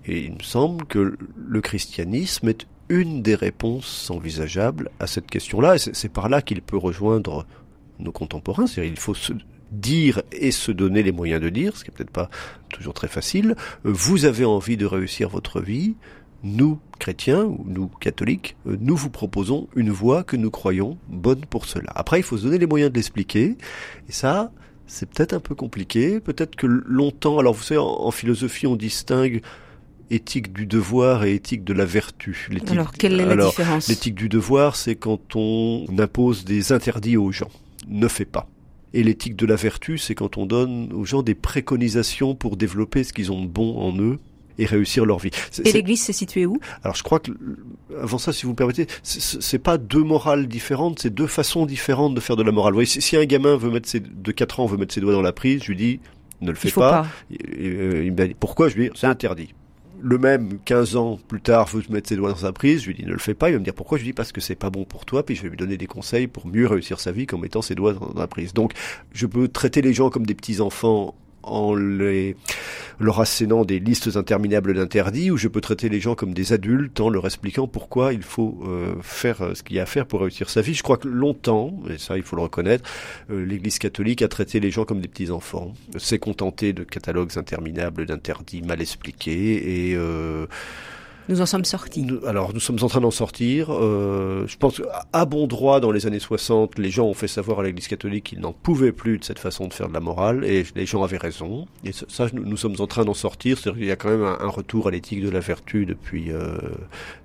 Et 0.06 0.26
il 0.26 0.34
me 0.34 0.44
semble 0.44 0.86
que 0.86 1.18
le 1.36 1.62
christianisme 1.62 2.50
est 2.50 2.68
une 2.90 3.22
des 3.22 3.36
réponses 3.36 4.12
envisageables 4.12 4.92
à 5.00 5.08
cette 5.08 5.28
question-là. 5.28 5.76
Et 5.76 5.80
c'est 5.80 6.10
par 6.10 6.28
là 6.28 6.42
qu'il 6.42 6.62
peut 6.62 6.78
rejoindre 6.78 7.46
nos 8.02 8.12
contemporains. 8.12 8.68
C'est-à-dire 8.68 8.94
il 8.94 9.00
faut 9.00 9.14
se 9.14 9.34
dire 9.72 10.22
et 10.32 10.52
se 10.52 10.72
donner 10.72 11.02
les 11.02 11.12
moyens 11.12 11.42
de 11.42 11.50
dire, 11.50 11.78
ce 11.78 11.84
qui 11.84 11.92
est 11.92 11.94
peut-être 11.94 12.12
pas 12.12 12.30
toujours 12.70 12.94
très 12.94 13.08
facile. 13.08 13.56
Euh, 13.86 13.92
vous 13.92 14.26
avez 14.26 14.46
envie 14.46 14.78
de 14.78 14.86
réussir 14.86 15.30
votre 15.30 15.62
vie. 15.62 15.96
Nous, 16.44 16.80
chrétiens, 17.00 17.44
ou 17.44 17.64
nous, 17.68 17.88
catholiques, 18.00 18.56
euh, 18.68 18.76
nous 18.80 18.96
vous 18.96 19.10
proposons 19.10 19.68
une 19.76 19.92
voie 19.92 20.24
que 20.24 20.36
nous 20.36 20.52
croyons 20.52 20.98
bonne 21.08 21.46
pour 21.46 21.66
cela. 21.66 21.92
Après, 21.96 22.20
il 22.20 22.24
faut 22.24 22.38
se 22.38 22.44
donner 22.44 22.58
les 22.58 22.68
moyens 22.68 22.92
de 22.92 22.96
l'expliquer. 22.96 23.58
Et 24.10 24.12
ça, 24.12 24.52
c'est 24.88 25.10
peut-être 25.10 25.34
un 25.34 25.40
peu 25.40 25.56
compliqué. 25.56 26.20
Peut-être 26.20 26.56
que 26.56 26.68
longtemps, 26.68 27.40
alors 27.40 27.54
vous 27.54 27.64
savez, 27.64 27.80
en, 27.80 28.12
philosophie, 28.12 28.68
on 28.68 28.76
distingue 28.76 29.42
éthique 30.10 30.52
du 30.52 30.66
devoir 30.66 31.24
et 31.24 31.36
éthique 31.36 31.64
de 31.64 31.74
la 31.74 31.86
vertu. 31.86 32.50
Alors, 32.70 32.92
quelle 32.92 33.22
est 33.22 33.26
la 33.26 33.46
différence? 33.46 33.88
L'éthique 33.88 34.16
du 34.16 34.28
devoir, 34.28 34.76
c'est 34.76 34.96
quand 34.96 35.36
on 35.36 35.86
impose 35.98 36.44
des 36.44 36.74
interdits 36.74 37.16
aux 37.16 37.32
gens 37.32 37.52
ne 37.88 38.08
fait 38.08 38.26
pas. 38.26 38.48
Et 38.94 39.04
l'éthique 39.04 39.36
de 39.36 39.46
la 39.46 39.56
vertu, 39.56 39.98
c'est 39.98 40.16
quand 40.16 40.38
on 40.38 40.46
donne 40.46 40.92
aux 40.94 41.06
gens 41.06 41.24
des 41.24 41.36
préconisations 41.36 42.36
pour 42.36 42.58
développer 42.58 43.04
ce 43.04 43.14
qu'ils 43.14 43.32
ont 43.32 43.42
de 43.42 43.48
bon 43.48 43.78
en 43.78 43.98
eux 43.98 44.20
et 44.58 44.66
réussir 44.66 45.06
leur 45.06 45.18
vie. 45.18 45.32
Et 45.64 45.72
l'Église 45.72 46.02
s'est 46.02 46.14
située 46.14 46.46
où? 46.46 46.60
Alors 46.84 46.96
je 46.96 47.04
crois 47.04 47.20
que 47.20 47.32
avant 48.00 48.18
ça, 48.18 48.34
si 48.34 48.46
vous 48.46 48.52
me 48.52 48.56
permettez, 48.56 48.88
c'est 49.02 49.60
pas 49.60 49.78
deux 49.78 50.04
morales 50.04 50.48
différentes, 50.48 51.00
c'est 51.00 51.10
deux 51.10 51.28
façons 51.28 51.66
différentes 51.66 52.16
de 52.16 52.20
faire 52.20 52.36
de 52.36 52.44
la 52.44 52.52
morale. 52.52 52.74
Vous 52.74 52.78
voyez, 52.78 52.86
si, 52.86 53.16
un 53.16 53.26
gamin 53.26 53.56
veut 53.56 53.72
mettre 53.72 53.88
ses, 53.88 54.02
de 54.02 54.32
4 54.32 54.60
ans 54.60 54.66
veut 54.66 54.78
mettre 54.78 54.94
ses 54.94 55.02
doigts 55.02 55.14
dans 55.14 55.22
la 55.22 55.34
prise, 55.34 55.64
je 55.64 55.70
lui 55.70 55.78
dis 55.78 56.00
ne 56.42 56.50
le 56.50 56.58
fais 56.58 56.72
pas. 56.72 57.06
Euh, 57.32 58.04
il 58.04 58.12
me 58.12 58.28
dit 58.28 58.36
pourquoi? 58.38 58.68
Je 58.68 58.76
lui 58.76 58.90
dis 58.90 58.92
c'est 58.96 59.08
interdit 59.08 59.54
le 60.02 60.18
même 60.18 60.60
15 60.66 60.96
ans 60.96 61.20
plus 61.28 61.42
tard 61.42 61.68
veut 61.68 61.84
mettre 61.90 62.10
ses 62.10 62.16
doigts 62.16 62.32
dans 62.32 62.38
sa 62.38 62.52
prise, 62.52 62.82
je 62.82 62.88
lui 62.88 62.96
dis 62.96 63.06
ne 63.06 63.12
le 63.12 63.20
fais 63.20 63.34
pas, 63.34 63.50
il 63.50 63.54
va 63.54 63.60
me 63.60 63.64
dire 63.64 63.74
pourquoi, 63.74 63.98
je 63.98 64.04
lui 64.04 64.10
dis 64.10 64.14
parce 64.14 64.32
que 64.32 64.42
c'est 64.42 64.56
pas 64.56 64.70
bon 64.70 64.84
pour 64.84 65.06
toi, 65.06 65.26
puis 65.26 65.36
je 65.36 65.44
vais 65.44 65.50
lui 65.50 65.58
donner 65.58 65.78
des 65.78 65.88
conseils 65.88 66.28
pour 66.28 66.48
mieux 66.48 66.68
réussir 66.68 67.00
sa 67.00 67.12
vie 67.12 67.28
qu'en 67.28 67.38
mettant 67.38 67.62
ses 67.62 67.76
doigts 67.76 67.94
dans 67.94 68.14
la 68.16 68.28
prise. 68.28 68.54
Donc 68.54 68.74
je 69.14 69.26
peux 69.26 69.48
traiter 69.48 69.82
les 69.82 69.94
gens 69.94 70.10
comme 70.10 70.26
des 70.26 70.36
petits 70.36 70.62
enfants 70.62 71.16
en 71.44 71.76
les, 71.76 72.36
leur 73.00 73.20
assénant 73.20 73.66
des 73.66 73.80
listes 73.80 74.16
interminables 74.16 74.74
d'interdits, 74.74 75.32
ou 75.32 75.38
je 75.38 75.48
peux 75.48 75.62
traiter 75.62 75.90
les 75.90 76.00
gens 76.00 76.16
comme 76.16 76.34
des 76.34 76.54
adultes 76.54 77.00
en 77.00 77.10
leur 77.10 77.26
expliquant 77.26 77.68
pourquoi 77.68 78.14
il 78.14 78.24
faut 78.24 78.60
euh, 78.66 78.96
faire 79.02 79.42
euh, 79.42 79.56
ce 79.56 79.64
qu'il 79.64 79.76
y 79.76 79.80
a 79.80 79.84
à 79.84 79.86
faire 79.86 80.06
pour 80.06 80.22
réussir 80.22 80.50
sa 80.50 80.62
vie. 80.62 80.74
Je 80.74 80.84
crois 80.84 80.98
que 80.98 81.08
longtemps, 81.08 81.74
et 81.90 81.98
ça 81.98 82.18
il 82.18 82.24
faut 82.24 82.36
le 82.36 82.44
reconnaître, 82.44 82.90
euh, 83.32 83.44
l'Église 83.44 83.80
catholique 83.80 84.22
a 84.22 84.28
traité 84.28 84.60
les 84.60 84.72
gens 84.72 84.86
comme 84.86 85.02
des 85.02 85.08
petits 85.08 85.32
enfants, 85.32 85.74
s'est 85.98 86.20
contenté 86.20 86.74
de 86.74 86.84
catalogues 86.84 87.38
interminables 87.38 88.06
d'interdits 88.06 88.62
mal 88.62 88.82
expliqués 88.82 89.92
et 89.92 89.98
nous 91.30 91.42
en 91.42 91.46
sommes 91.46 91.66
sortis. 91.66 92.06
alors, 92.26 92.54
nous 92.54 92.60
sommes 92.60 92.80
en 92.82 92.88
train 92.88 93.02
d'en 93.02 93.12
sortir. 93.12 93.68
Euh, 93.72 94.46
je 94.48 94.58
pense 94.58 94.82
qu'à 94.82 95.26
bon 95.26 95.48
droit, 95.48 95.80
dans 95.80 95.92
les 95.92 96.08
années 96.08 96.20
60, 96.20 96.80
les 96.80 96.90
gens 96.90 97.06
ont 97.06 97.14
fait 97.14 97.28
savoir 97.28 97.60
à 97.60 97.64
l'Église 97.64 97.88
catholique 97.88 98.26
qu'ils 98.26 98.40
n'en 98.40 98.54
pouvaient 98.54 98.92
plus 98.92 99.20
de 99.20 99.24
cette 99.24 99.40
façon 99.40 99.68
de 99.68 99.74
faire 99.74 99.88
de 99.88 99.94
la 99.94 100.00
morale, 100.00 100.44
et 100.44 100.66
les 100.76 100.86
gens 100.86 101.04
avaient 101.04 101.18
raison. 101.18 101.68
Et 101.86 101.92
ça, 101.94 102.28
nous, 102.34 102.58
sommes 102.58 102.76
en 102.80 102.88
train 102.88 103.06
d'en 103.06 103.14
sortir. 103.14 103.58
C'est-à-dire 103.58 103.80
qu'il 103.80 103.88
y 103.88 103.92
a 103.92 103.96
quand 103.96 104.10
même 104.10 104.24
un, 104.24 104.52
retour 104.52 104.88
à 104.88 104.92
l'éthique 104.92 105.24
de 105.24 105.30
la 105.30 105.40
vertu 105.40 105.86
depuis 105.86 106.32
euh, 106.32 106.58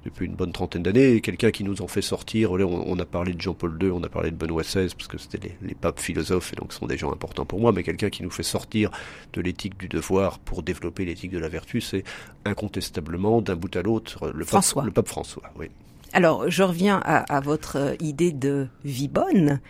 depuis 0.04 0.26
une 0.26 0.35
bonne 0.35 0.52
trentaine 0.52 0.82
d'années. 0.82 1.20
Quelqu'un 1.20 1.50
qui 1.50 1.64
nous 1.64 1.82
en 1.82 1.88
fait 1.88 2.02
sortir. 2.02 2.52
On, 2.52 2.85
on, 2.87 2.98
a 2.98 3.04
parlé 3.04 3.32
de 3.32 3.40
Jean-Paul 3.40 3.76
II, 3.82 3.90
on 3.90 4.02
a 4.04 4.09
parlé 4.09 4.30
de 4.30 4.37
Benoît 4.37 4.62
XVI, 4.62 4.88
parce 4.96 5.09
que 5.09 5.18
c'était 5.18 5.38
les, 5.38 5.68
les, 5.68 5.74
papes 5.74 5.98
philosophes, 5.98 6.52
et 6.52 6.56
donc 6.56 6.72
ce 6.72 6.78
sont 6.78 6.87
des 6.87 6.96
gens 6.96 7.12
importants 7.12 7.44
pour 7.44 7.61
moi. 7.61 7.72
Mais 7.72 7.82
quelqu'un 7.82 8.11
qui 8.11 8.22
nous 8.22 8.30
fait 8.30 8.44
sortir 8.44 8.90
de 9.32 9.40
l'éthique 9.40 9.76
du 9.78 9.88
devoir 9.88 10.38
pour 10.38 10.62
développer 10.62 11.04
l'éthique 11.04 11.32
de 11.32 11.38
la 11.38 11.48
vertu, 11.48 11.80
c'est 11.80 12.04
incontestablement 12.44 13.40
d'un 13.40 13.56
bout 13.56 13.74
à 13.74 13.82
l'autre 13.82 13.86
le 14.35 14.44
François. 14.44 14.83
Pape, 14.83 14.87
le 14.87 14.92
pape 14.92 15.09
François, 15.09 15.42
oui. 15.59 15.70
Alors, 16.12 16.49
je 16.49 16.62
reviens 16.62 17.01
à, 17.05 17.40
votre 17.40 17.94
idée 18.01 18.33
de 18.33 18.68
vie 18.85 19.09
bonne. 19.09 19.61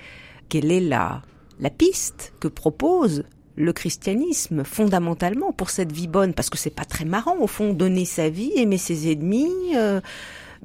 Quelle 0.48 0.70
est 0.70 0.80
la, 0.80 1.22
la 1.58 1.70
piste 1.70 2.34
que 2.40 2.46
propose 2.46 3.24
le 3.56 3.72
christianisme 3.72 4.62
fondamentalement 4.64 5.52
pour 5.52 5.70
cette 5.70 5.90
vie 5.90 6.06
bonne 6.06 6.34
Parce 6.34 6.50
que 6.50 6.58
c'est 6.58 6.70
pas 6.70 6.84
très 6.84 7.04
marrant 7.04 7.36
au 7.40 7.46
fond, 7.46 7.72
donner 7.72 8.04
sa 8.04 8.28
vie, 8.28 8.52
aimer 8.54 8.78
ses 8.78 9.10
ennemis, 9.10 9.50
euh, 9.74 10.00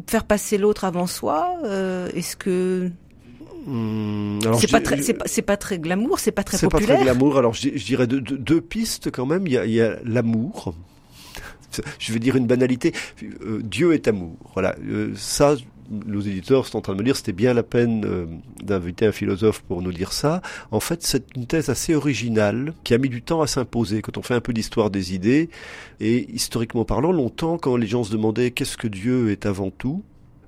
faire 0.08 0.26
passer 0.26 0.58
l'autre 0.58 0.84
avant 0.84 1.08
soi. 1.08 1.56
Euh, 1.64 2.10
est-ce 2.14 2.36
que 2.36 2.92
hmm, 3.66 4.40
c'est 4.60 4.70
pas, 4.70 4.82
pas, 5.54 5.58
très 5.58 5.80
glamour, 5.80 6.20
c'est 6.20 6.32
pas 6.32 6.44
très 6.44 6.58
populaire. 6.60 6.82
C'est 6.82 6.88
pas 6.88 6.96
très 6.96 7.04
glamour. 7.06 7.38
Alors 7.38 7.54
je, 7.54 7.70
dirais 7.70 8.08
deux, 8.08 8.62
pistes 8.62 9.10
quand 9.10 9.26
même. 9.26 9.48
Il 9.48 9.54
y 9.54 9.82
a 9.82 9.98
l'amour 10.04 10.76
je 12.00 12.14
vais 12.14 12.20
dire 12.20 12.36
une 12.36 12.48
banalité. 12.48 12.94
Euh, 13.24 13.62
Dieu 13.64 13.94
est 13.94 14.08
amour. 14.08 14.36
Voilà. 14.54 14.76
Euh, 14.86 15.14
ça, 15.16 15.56
nos 15.90 16.22
éditeurs 16.22 16.66
sont 16.66 16.78
en 16.78 16.82
train 16.82 16.94
de 16.94 17.00
me 17.00 17.04
dire 17.04 17.16
c'était 17.16 17.34
bien 17.34 17.54
la 17.54 17.64
peine 17.64 18.06
euh, 18.06 18.26
d'inviter 18.64 19.06
un 19.06 19.12
philosophe 19.12 19.62
pour 19.62 19.82
nous 19.82 19.92
dire 19.92 20.14
ça. 20.14 20.42
En 20.72 20.80
fait, 20.80 21.04
c'est 21.04 21.36
une 21.36 21.48
thèse 21.48 21.70
assez 21.70 21.96
originale 21.96 22.74
qui 22.84 22.94
a 22.94 22.98
mis 22.98 23.10
du 23.10 23.22
temps 23.22 23.42
à 23.42 23.48
s'imposer 23.48 24.02
quand 24.02 24.18
on 24.18 24.22
fait 24.22 24.34
un 24.34 24.42
peu 24.42 24.54
d'histoire 24.54 24.90
des 24.90 25.14
idées. 25.14 25.50
Et 26.00 26.32
historiquement 26.34 26.86
parlant, 26.86 27.12
longtemps, 27.12 27.58
quand 27.58 27.76
les 27.76 27.88
gens 27.88 28.04
se 28.04 28.12
demandaient 28.12 28.52
qu'est-ce 28.52 28.78
que 28.78 28.88
Dieu 28.88 29.32
est 29.32 29.46
avant 29.46 29.70
tout, 29.70 30.04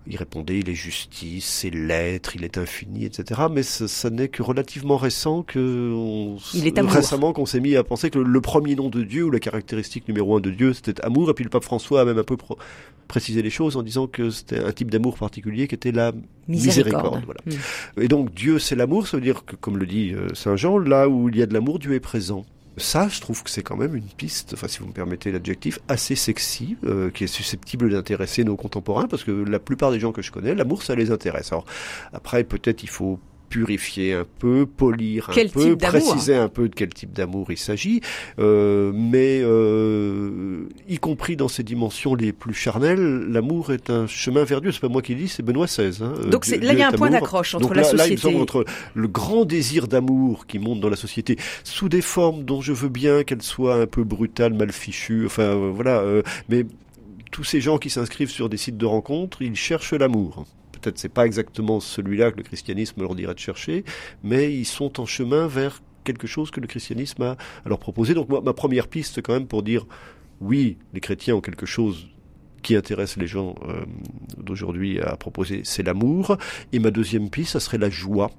il 0.08 0.18
répondait, 0.18 0.60
il 0.60 0.70
est 0.70 0.76
justice, 0.76 1.46
c'est 1.46 1.70
l'être, 1.70 2.36
il 2.36 2.44
est 2.44 2.58
infini, 2.58 3.06
etc. 3.06 3.42
Mais 3.50 3.64
ça, 3.64 4.10
n'est 4.10 4.28
que 4.28 4.44
relativement 4.44 4.98
récent 4.98 5.44
que 5.44 6.36
il 6.54 6.68
est 6.68 6.80
récemment 6.80 7.32
qu'on 7.32 7.46
s'est 7.46 7.62
mis 7.62 7.76
à 7.76 7.84
penser 7.84 8.10
que 8.10 8.20
le, 8.20 8.42
premier 8.42 8.76
nom 8.76 8.90
de 8.90 9.04
Dieu 9.04 9.24
ou 9.24 9.32
la 9.32 9.40
caractéristique 9.40 10.08
numéro 10.08 10.36
un 10.38 10.42
de 10.42 10.50
Dieu, 10.50 10.74
c'était 10.74 11.02
amour. 11.02 11.30
Et 11.30 11.34
puis 11.34 11.44
le 11.44 11.50
pape 11.50 11.64
François 11.64 12.02
a 12.02 12.06
même 12.06 12.18
un 12.18 12.24
peu 12.24 12.36
précisé 13.08 13.42
les 13.42 13.50
choses 13.50 13.78
en 13.78 13.84
disant 13.84 14.08
que 14.08 14.30
c'était 14.30 14.60
un 14.60 14.72
type 14.72 14.92
d'amour 14.92 15.18
particulier 15.18 15.68
qui 15.68 15.76
était 15.76 15.92
la 15.92 16.12
miséricorde. 16.48 17.24
voilà. 17.26 17.40
Hmm. 17.46 18.02
Et 18.02 18.08
donc 18.08 18.34
Dieu, 18.34 18.60
c'est 18.60 18.76
l'amour. 18.76 19.08
Ça 19.08 19.18
veut 19.18 19.24
dire 19.24 19.46
que, 19.46 19.56
comme 19.56 19.78
le 19.78 19.86
dit 19.86 20.14
euh, 20.14 20.34
Saint 20.34 20.58
Jean, 20.58 20.78
là 20.78 21.08
où 21.08 21.30
il 21.30 21.38
y 21.38 21.42
a 21.42 21.46
de 21.46 21.54
l'amour, 21.54 21.80
Dieu 21.80 21.94
est 21.94 22.02
présent. 22.02 22.46
Ça, 22.78 23.08
je 23.08 23.22
trouve 23.22 23.44
que 23.44 23.52
c'est 23.52 23.62
quand 23.62 23.76
même 23.76 23.96
une 23.96 24.08
piste, 24.08 24.54
enfin 24.54 24.68
si 24.68 24.80
vous 24.80 24.88
me 24.88 24.94
permettez 24.94 25.32
l'adjectif, 25.32 25.80
assez 25.88 26.16
sexy, 26.16 26.76
euh, 26.86 27.12
qui 27.12 27.24
est 27.24 27.28
susceptible 27.28 27.92
d'intéresser 27.92 28.44
nos 28.44 28.56
contemporains, 28.56 29.08
parce 29.08 29.24
que 29.24 29.32
la 29.32 29.60
plupart 29.60 29.92
des 29.92 30.00
gens 30.00 30.12
que 30.12 30.24
je 30.24 30.32
connais, 30.32 30.56
l'amour, 30.56 30.82
ça 30.82 30.96
les 30.96 31.12
intéresse. 31.12 31.52
Alors 31.52 31.66
après, 32.14 32.44
peut-être 32.44 32.82
il 32.82 32.90
faut 32.90 33.20
purifier 33.54 34.14
un 34.14 34.26
peu, 34.40 34.66
polir 34.66 35.30
un 35.30 35.48
peu, 35.48 35.78
préciser 35.78 36.36
un 36.36 36.50
peu 36.50 36.70
de 36.70 36.74
quel 36.74 36.90
type 36.90 37.14
d'amour 37.14 37.52
il 37.52 37.58
s'agit, 37.60 38.02
euh, 38.40 38.92
mais 38.96 39.42
euh, 39.44 40.68
y 40.90 40.98
compris 40.98 41.36
dans 41.36 41.48
ses 41.48 41.62
dimensions 41.62 42.16
les 42.16 42.34
plus 42.34 42.56
charnelles, 42.56 43.28
l'amour 43.30 43.72
est 43.72 43.92
un 43.92 44.08
chemin 44.08 44.44
vers 44.44 44.60
Dieu. 44.60 44.72
C'est 44.72 44.80
pas 44.80 44.88
moi 44.88 45.04
qui 45.04 45.14
le 45.14 45.22
dis, 45.22 45.28
c'est 45.28 45.44
Benoît 45.44 45.68
XVI. 45.68 46.04
Hein. 46.04 46.14
Donc 46.32 46.48
là, 46.48 46.74
il 46.74 46.80
y 46.80 46.82
a 46.82 46.88
un 46.88 46.94
point 46.94 47.12
d'accroche 47.12 47.54
entre 47.54 47.76
la 47.76 47.84
société. 47.84 48.32
Là, 48.32 48.40
entre 48.40 48.66
le 48.96 49.08
grand 49.08 49.46
désir 49.46 49.88
d'amour 49.88 50.48
qui 50.48 50.58
monte 50.58 50.80
dans 50.80 50.90
la 50.90 50.96
société 50.96 51.38
sous 51.64 51.90
des 51.90 52.02
formes 52.02 52.46
dont 52.46 52.62
je 52.62 52.74
veux 52.74 52.90
bien 52.90 53.24
qu'elles 53.24 53.44
soient 53.44 53.76
un 53.76 53.86
peu 53.86 54.04
brutales, 54.04 54.56
mal 54.56 54.72
fichues, 54.72 55.28
enfin 55.28 55.44
euh, 55.44 55.72
voilà, 55.72 56.00
euh, 56.00 56.24
mais 56.50 56.66
tous 57.30 57.44
ces 57.44 57.62
gens 57.62 57.78
qui 57.78 57.92
s'inscrivent 57.92 58.32
sur 58.32 58.50
des 58.50 58.58
sites 58.58 58.78
de 58.78 58.86
rencontres, 58.88 59.44
ils 59.44 59.56
cherchent 59.56 59.94
l'amour 59.94 60.48
peut-être 60.84 61.00
c'est 61.00 61.10
pas 61.10 61.26
exactement 61.26 61.80
celui-là 61.80 62.32
que 62.32 62.38
le 62.38 62.44
christianisme 62.44 63.02
leur 63.02 63.16
dirait 63.16 63.34
de 63.34 63.40
chercher, 63.40 63.84
mais 64.24 64.54
ils 64.54 64.66
sont 64.66 65.00
en 65.00 65.06
chemin 65.06 65.48
vers 65.48 65.82
quelque 66.04 66.28
chose 66.28 66.52
que 66.52 66.60
le 66.60 66.68
christianisme 66.68 67.24
a 67.24 67.32
à 67.66 67.70
leur 67.70 67.80
proposer. 67.80 68.14
Donc 68.14 68.30
ma 68.30 68.54
première 68.54 68.88
piste 68.88 69.22
quand 69.22 69.34
même 69.34 69.48
pour 69.48 69.64
dire 69.64 69.86
oui, 70.42 70.78
les 70.94 71.00
chrétiens 71.00 71.36
ont 71.36 71.42
quelque 71.42 71.66
chose 71.66 72.10
qui 72.62 72.76
intéresse 72.76 73.18
les 73.18 73.28
gens 73.28 73.56
euh, 73.68 73.86
d'aujourd'hui 74.38 75.00
à 75.00 75.16
proposer, 75.18 75.62
c'est 75.64 75.84
l'amour. 75.84 76.38
Et 76.72 76.80
ma 76.80 76.92
deuxième 76.92 77.30
piste, 77.30 77.52
ça 77.52 77.60
serait 77.60 77.78
la 77.78 77.90
joie 77.90 78.32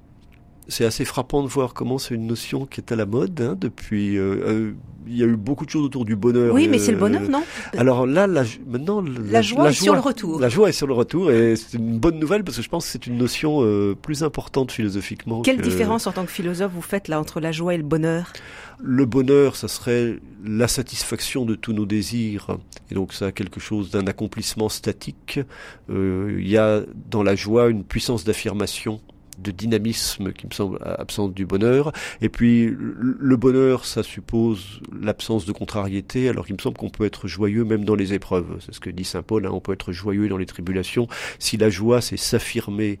c'est 0.67 0.85
assez 0.85 1.05
frappant 1.05 1.43
de 1.43 1.47
voir 1.47 1.73
comment 1.73 1.97
c'est 1.97 2.15
une 2.15 2.27
notion 2.27 2.65
qui 2.65 2.81
est 2.81 2.91
à 2.91 2.95
la 2.95 3.05
mode 3.05 3.39
hein, 3.41 3.55
depuis. 3.59 4.17
Euh, 4.17 4.35
euh, 4.47 4.71
il 5.07 5.15
y 5.15 5.21
a 5.21 5.27
eu 5.27 5.35
beaucoup 5.35 5.67
de 5.67 5.69
choses 5.69 5.85
autour 5.85 6.03
du 6.03 6.15
bonheur. 6.15 6.51
Oui, 6.51 6.67
mais 6.67 6.79
c'est 6.79 6.91
le 6.91 6.97
bonheur, 6.97 7.21
non? 7.29 7.43
Alors 7.77 8.07
là, 8.07 8.25
la, 8.25 8.43
maintenant, 8.65 9.03
la, 9.03 9.43
joie 9.43 9.69
est 9.69 9.73
sur 9.73 9.93
le 9.93 9.99
retour. 9.99 10.39
La 10.39 10.49
joie 10.49 10.69
est 10.69 10.71
sur 10.71 10.87
le 10.87 10.95
retour, 10.95 11.31
et 11.31 11.55
c'est 11.55 11.77
une 11.77 11.99
bonne 11.99 12.17
nouvelle 12.17 12.43
parce 12.43 12.57
que 12.57 12.63
je 12.63 12.69
pense 12.69 12.85
que 12.85 12.91
c'est 12.91 13.05
une 13.05 13.17
notion 13.17 13.59
euh, 13.61 13.93
plus 13.93 14.23
importante 14.23 14.71
philosophiquement. 14.71 15.43
Quelle 15.43 15.61
différence 15.61 16.07
en 16.07 16.11
tant 16.11 16.25
que 16.25 16.31
philosophe 16.31 16.71
vous 16.73 16.81
faites 16.81 17.07
là 17.07 17.19
entre 17.19 17.39
la 17.39 17.51
joie 17.51 17.75
et 17.75 17.77
le 17.77 17.83
bonheur? 17.83 18.33
Le 18.79 19.05
bonheur, 19.05 19.55
ça 19.55 19.67
serait 19.67 20.17
la 20.43 20.67
satisfaction 20.67 21.45
de 21.45 21.53
tous 21.53 21.73
nos 21.73 21.85
désirs, 21.85 22.57
et 22.89 22.95
donc 22.95 23.13
ça 23.13 23.27
a 23.27 23.31
quelque 23.31 23.59
chose 23.59 23.91
d'un 23.91 24.07
accomplissement 24.07 24.69
statique. 24.69 25.39
il 25.87 26.47
y 26.47 26.57
a 26.57 26.81
dans 27.11 27.21
la 27.21 27.35
joie 27.35 27.67
une 27.67 27.83
puissance 27.83 28.23
d'affirmation 28.23 29.01
de 29.37 29.51
dynamisme 29.51 30.31
qui 30.33 30.47
me 30.47 30.51
semble 30.51 30.79
absente 30.81 31.33
du 31.33 31.45
bonheur. 31.45 31.91
Et 32.21 32.29
puis 32.29 32.73
le 32.77 33.37
bonheur, 33.37 33.85
ça 33.85 34.03
suppose 34.03 34.81
l'absence 34.99 35.45
de 35.45 35.51
contrariété, 35.51 36.29
alors 36.29 36.45
qu'il 36.45 36.55
me 36.55 36.61
semble 36.61 36.77
qu'on 36.77 36.89
peut 36.89 37.05
être 37.05 37.27
joyeux 37.27 37.65
même 37.65 37.85
dans 37.85 37.95
les 37.95 38.13
épreuves. 38.13 38.57
C'est 38.65 38.73
ce 38.73 38.79
que 38.79 38.89
dit 38.89 39.03
Saint 39.03 39.23
Paul, 39.23 39.45
hein, 39.45 39.51
on 39.51 39.59
peut 39.59 39.73
être 39.73 39.91
joyeux 39.91 40.29
dans 40.29 40.37
les 40.37 40.45
tribulations. 40.45 41.07
Si 41.39 41.57
la 41.57 41.69
joie, 41.69 42.01
c'est 42.01 42.17
s'affirmer 42.17 42.99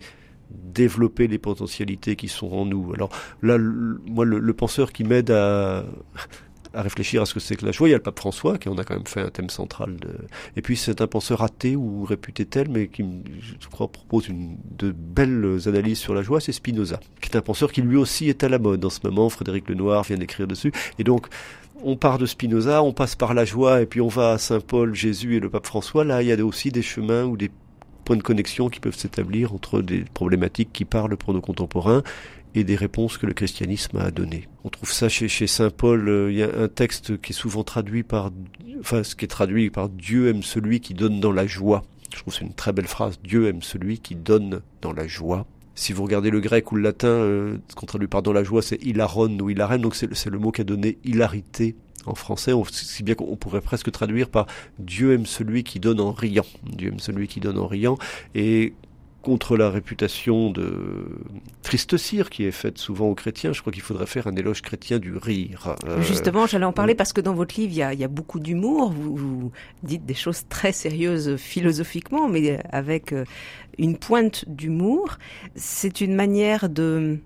développer 0.51 1.27
les 1.27 1.39
potentialités 1.39 2.15
qui 2.15 2.27
sont 2.27 2.51
en 2.51 2.65
nous. 2.65 2.93
Alors 2.93 3.09
là, 3.41 3.57
moi, 3.57 4.25
le 4.25 4.53
penseur 4.53 4.93
qui 4.93 5.03
m'aide 5.03 5.31
à, 5.31 5.85
à 6.75 6.81
réfléchir 6.81 7.21
à 7.21 7.25
ce 7.25 7.33
que 7.33 7.39
c'est 7.39 7.55
que 7.55 7.65
la 7.65 7.71
joie. 7.71 7.87
Il 7.87 7.91
y 7.91 7.93
a 7.93 7.97
le 7.97 8.03
pape 8.03 8.19
François 8.19 8.57
qui 8.57 8.69
en 8.69 8.77
a 8.77 8.83
quand 8.83 8.93
même 8.93 9.07
fait 9.07 9.21
un 9.21 9.29
thème 9.29 9.49
central. 9.49 9.97
Et 10.55 10.61
puis 10.61 10.77
c'est 10.77 11.01
un 11.01 11.07
penseur 11.07 11.41
athée 11.41 11.75
ou 11.75 12.03
réputé 12.03 12.45
tel, 12.45 12.69
mais 12.69 12.87
qui, 12.87 13.05
je 13.59 13.67
crois, 13.67 13.87
propose 13.87 14.27
une, 14.27 14.57
de 14.77 14.91
belles 14.91 15.59
analyses 15.67 15.99
sur 15.99 16.13
la 16.13 16.21
joie, 16.21 16.39
c'est 16.39 16.51
Spinoza, 16.51 16.99
qui 17.21 17.29
est 17.29 17.37
un 17.37 17.41
penseur 17.41 17.71
qui 17.71 17.81
lui 17.81 17.97
aussi 17.97 18.29
est 18.29 18.43
à 18.43 18.49
la 18.49 18.59
mode 18.59 18.83
en 18.83 18.89
ce 18.89 18.99
moment. 19.03 19.29
Frédéric 19.29 19.69
Lenoir 19.69 20.03
vient 20.03 20.17
d'écrire 20.17 20.47
dessus. 20.47 20.71
Et 20.99 21.03
donc, 21.03 21.27
on 21.83 21.95
part 21.95 22.17
de 22.17 22.25
Spinoza, 22.25 22.83
on 22.83 22.93
passe 22.93 23.15
par 23.15 23.33
la 23.33 23.45
joie, 23.45 23.81
et 23.81 23.85
puis 23.85 24.01
on 24.01 24.07
va 24.07 24.31
à 24.31 24.37
Saint 24.37 24.59
Paul, 24.59 24.93
Jésus 24.95 25.35
et 25.35 25.39
le 25.39 25.49
pape 25.49 25.65
François. 25.65 26.03
Là, 26.03 26.21
il 26.21 26.27
y 26.27 26.31
a 26.31 26.45
aussi 26.45 26.71
des 26.71 26.81
chemins 26.81 27.25
ou 27.25 27.37
des 27.37 27.51
points 28.03 28.17
de 28.17 28.23
connexion 28.23 28.69
qui 28.69 28.79
peuvent 28.79 28.97
s'établir 28.97 29.53
entre 29.53 29.81
des 29.81 30.05
problématiques 30.13 30.69
qui 30.71 30.85
parlent 30.85 31.17
pour 31.17 31.33
nos 31.33 31.41
contemporains 31.41 32.03
et 32.55 32.63
des 32.63 32.75
réponses 32.75 33.17
que 33.17 33.25
le 33.25 33.33
christianisme 33.33 33.97
a 33.97 34.11
données. 34.11 34.47
On 34.63 34.69
trouve 34.69 34.91
ça 34.91 35.09
chez, 35.09 35.47
Saint 35.47 35.69
Paul, 35.69 36.07
euh, 36.07 36.31
il 36.31 36.37
y 36.37 36.43
a 36.43 36.49
un 36.57 36.67
texte 36.67 37.21
qui 37.21 37.33
est 37.33 37.35
souvent 37.35 37.63
traduit 37.63 38.03
par, 38.03 38.31
enfin, 38.79 39.03
ce 39.03 39.15
qui 39.15 39.25
est 39.25 39.29
traduit 39.29 39.69
par 39.69 39.89
Dieu 39.89 40.29
aime 40.29 40.41
celui 40.41 40.79
qui 40.79 40.93
donne 40.93 41.19
dans 41.19 41.31
la 41.31 41.45
joie. 41.45 41.83
Je 42.13 42.19
trouve 42.21 42.33
c'est 42.33 42.45
une 42.45 42.53
très 42.53 42.71
belle 42.71 42.87
phrase. 42.87 43.19
Dieu 43.23 43.47
aime 43.47 43.61
celui 43.61 43.99
qui 43.99 44.15
donne 44.15 44.61
dans 44.81 44.93
la 44.93 45.05
joie. 45.05 45.45
Si 45.75 45.91
vous 45.91 46.03
regardez 46.03 46.29
le 46.29 46.39
grec 46.39 46.71
ou 46.71 46.75
le 46.75 46.81
latin, 46.81 47.09
euh, 47.09 47.57
ce 47.67 47.75
qu'on 47.75 47.85
traduit 47.85 48.07
par 48.07 48.21
dans 48.21 48.31
la 48.31 48.45
joie, 48.45 48.61
c'est 48.61 48.81
hilaron 48.81 49.37
ou 49.39 49.49
hilarène, 49.49 49.81
donc 49.81 49.95
c'est 49.95 50.29
le 50.29 50.39
mot 50.39 50.51
qui 50.51 50.61
a 50.61 50.63
donné 50.63 50.97
hilarité 51.03 51.75
en 52.05 52.15
français, 52.15 52.53
si 52.71 53.03
bien 53.03 53.15
qu'on 53.15 53.35
pourrait 53.35 53.61
presque 53.61 53.91
traduire 53.91 54.29
par 54.29 54.47
Dieu 54.79 55.13
aime 55.13 55.25
celui 55.25 55.63
qui 55.63 55.79
donne 55.79 55.99
en 55.99 56.11
riant. 56.11 56.45
Dieu 56.63 56.89
aime 56.89 56.99
celui 56.99 57.27
qui 57.27 57.39
donne 57.39 57.57
en 57.57 57.67
riant. 57.67 57.97
Et 58.35 58.73
contre 59.25 59.57
la 59.57 59.71
réputation 59.71 60.51
de 60.51 61.07
triste 61.63 61.97
cire 61.97 62.29
qui 62.29 62.45
est 62.45 62.51
faite 62.51 62.77
souvent 62.77 63.07
aux 63.07 63.15
chrétiens, 63.15 63.53
je 63.53 63.61
crois 63.61 63.73
qu'il 63.73 63.81
faudrait 63.81 64.05
faire 64.05 64.27
un 64.27 64.35
éloge 64.35 64.61
chrétien 64.61 64.99
du 64.99 65.17
rire. 65.17 65.75
Euh, 65.87 65.99
Justement, 66.03 66.45
j'allais 66.45 66.65
en 66.65 66.71
parler 66.71 66.93
parce 66.93 67.11
que 67.11 67.21
dans 67.21 67.33
votre 67.33 67.59
livre, 67.59 67.73
il 67.73 67.77
y 67.77 67.81
a, 67.81 67.93
il 67.93 67.99
y 67.99 68.03
a 68.03 68.07
beaucoup 68.07 68.39
d'humour. 68.39 68.91
Vous, 68.91 69.15
vous, 69.15 69.51
dites 69.81 70.05
des 70.05 70.13
choses 70.13 70.43
très 70.47 70.71
sérieuses 70.71 71.37
philosophiquement, 71.37 72.29
mais 72.29 72.59
avec 72.71 73.13
euh, 73.13 73.25
une 73.79 73.97
pointe 73.97 74.45
d'humour. 74.47 75.17
C'est 75.55 76.01
une 76.01 76.13
manière 76.13 76.69
de 76.69 77.17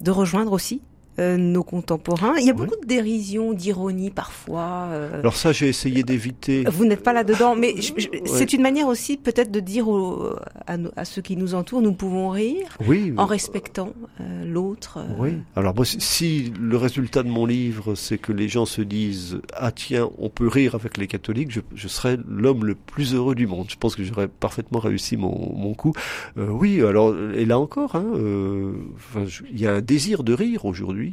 de 0.00 0.12
rejoindre 0.12 0.52
aussi 0.52 0.80
euh, 1.18 1.36
nos 1.36 1.64
contemporains. 1.64 2.36
Il 2.38 2.46
y 2.46 2.50
a 2.50 2.52
beaucoup 2.52 2.80
de 2.80 2.86
dérision, 2.86 3.52
d'ironie 3.52 4.10
parfois. 4.10 4.86
Euh. 4.90 5.18
Alors 5.18 5.34
ça, 5.34 5.50
j'ai 5.50 5.66
essayé 5.68 6.04
d'éviter. 6.04 6.64
Vous 6.70 6.84
n'êtes 6.84 7.02
pas 7.02 7.12
là-dedans, 7.12 7.56
mais 7.56 7.74
c'est 8.24 8.52
une 8.52 8.62
manière 8.62 8.86
aussi 8.86 9.16
peut-être 9.16 9.50
de 9.50 9.58
dire 9.58 9.86
à, 10.66 10.76
à, 10.96 11.04
ceux 11.04 11.20
qui 11.20 11.36
nous 11.36 11.54
entourent, 11.54 11.82
nous 11.82 11.92
pouvons 11.92 12.30
rire, 12.30 12.76
oui, 12.86 13.12
en 13.16 13.26
respectant 13.26 13.92
euh, 14.20 14.44
l'autre. 14.44 15.00
Oui. 15.18 15.30
Alors 15.56 15.74
moi, 15.74 15.84
si 15.84 16.52
le 16.60 16.76
résultat 16.76 17.24
de 17.24 17.28
mon 17.30 17.46
livre, 17.46 17.96
c'est 17.96 18.18
que 18.18 18.32
les 18.32 18.48
gens 18.48 18.66
se 18.66 18.82
disent 18.82 19.40
ah 19.54 19.72
tiens, 19.72 20.10
on 20.18 20.28
peut 20.28 20.46
rire 20.46 20.76
avec 20.76 20.98
les 20.98 21.08
catholiques, 21.08 21.50
je, 21.50 21.60
je 21.74 21.88
serais 21.88 22.16
l'homme 22.28 22.64
le 22.64 22.76
plus 22.76 23.14
heureux 23.14 23.34
du 23.34 23.48
monde. 23.48 23.66
Je 23.68 23.76
pense 23.76 23.96
que 23.96 24.04
j'aurais 24.04 24.28
parfaitement 24.28 24.78
réussi 24.78 25.16
mon, 25.16 25.52
mon 25.56 25.74
coup. 25.74 25.94
oui, 26.36 26.80
alors 26.80 27.12
et 27.34 27.44
là 27.44 27.58
encore, 27.58 27.96
hein, 27.96 28.06
il 29.50 29.60
y 29.60 29.66
a 29.66 29.74
un 29.74 29.80
désir 29.80 30.22
de 30.22 30.32
rire 30.32 30.64
aujourd'hui 30.64 31.07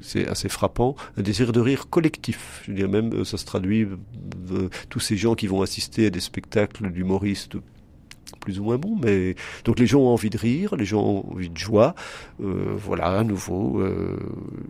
c'est 0.00 0.28
assez 0.28 0.48
frappant, 0.48 0.96
un 1.16 1.22
désir 1.22 1.52
de 1.52 1.60
rire 1.60 1.88
collectif. 1.88 2.62
Je 2.66 2.72
dirais 2.72 2.88
même, 2.88 3.12
euh, 3.12 3.24
ça 3.24 3.38
se 3.38 3.44
traduit, 3.44 3.86
euh, 4.52 4.68
tous 4.88 5.00
ces 5.00 5.16
gens 5.16 5.34
qui 5.34 5.46
vont 5.46 5.62
assister 5.62 6.06
à 6.06 6.10
des 6.10 6.20
spectacles 6.20 6.90
d'humoristes 6.90 7.56
plus 8.40 8.58
ou 8.58 8.64
moins 8.64 8.78
bons, 8.78 8.96
mais 9.00 9.36
donc 9.64 9.78
les 9.78 9.86
gens 9.86 10.00
ont 10.00 10.08
envie 10.08 10.30
de 10.30 10.38
rire, 10.38 10.74
les 10.74 10.84
gens 10.84 11.02
ont 11.02 11.32
envie 11.32 11.50
de 11.50 11.56
joie. 11.56 11.94
Euh, 12.42 12.74
voilà, 12.76 13.18
à 13.18 13.24
nouveau, 13.24 13.80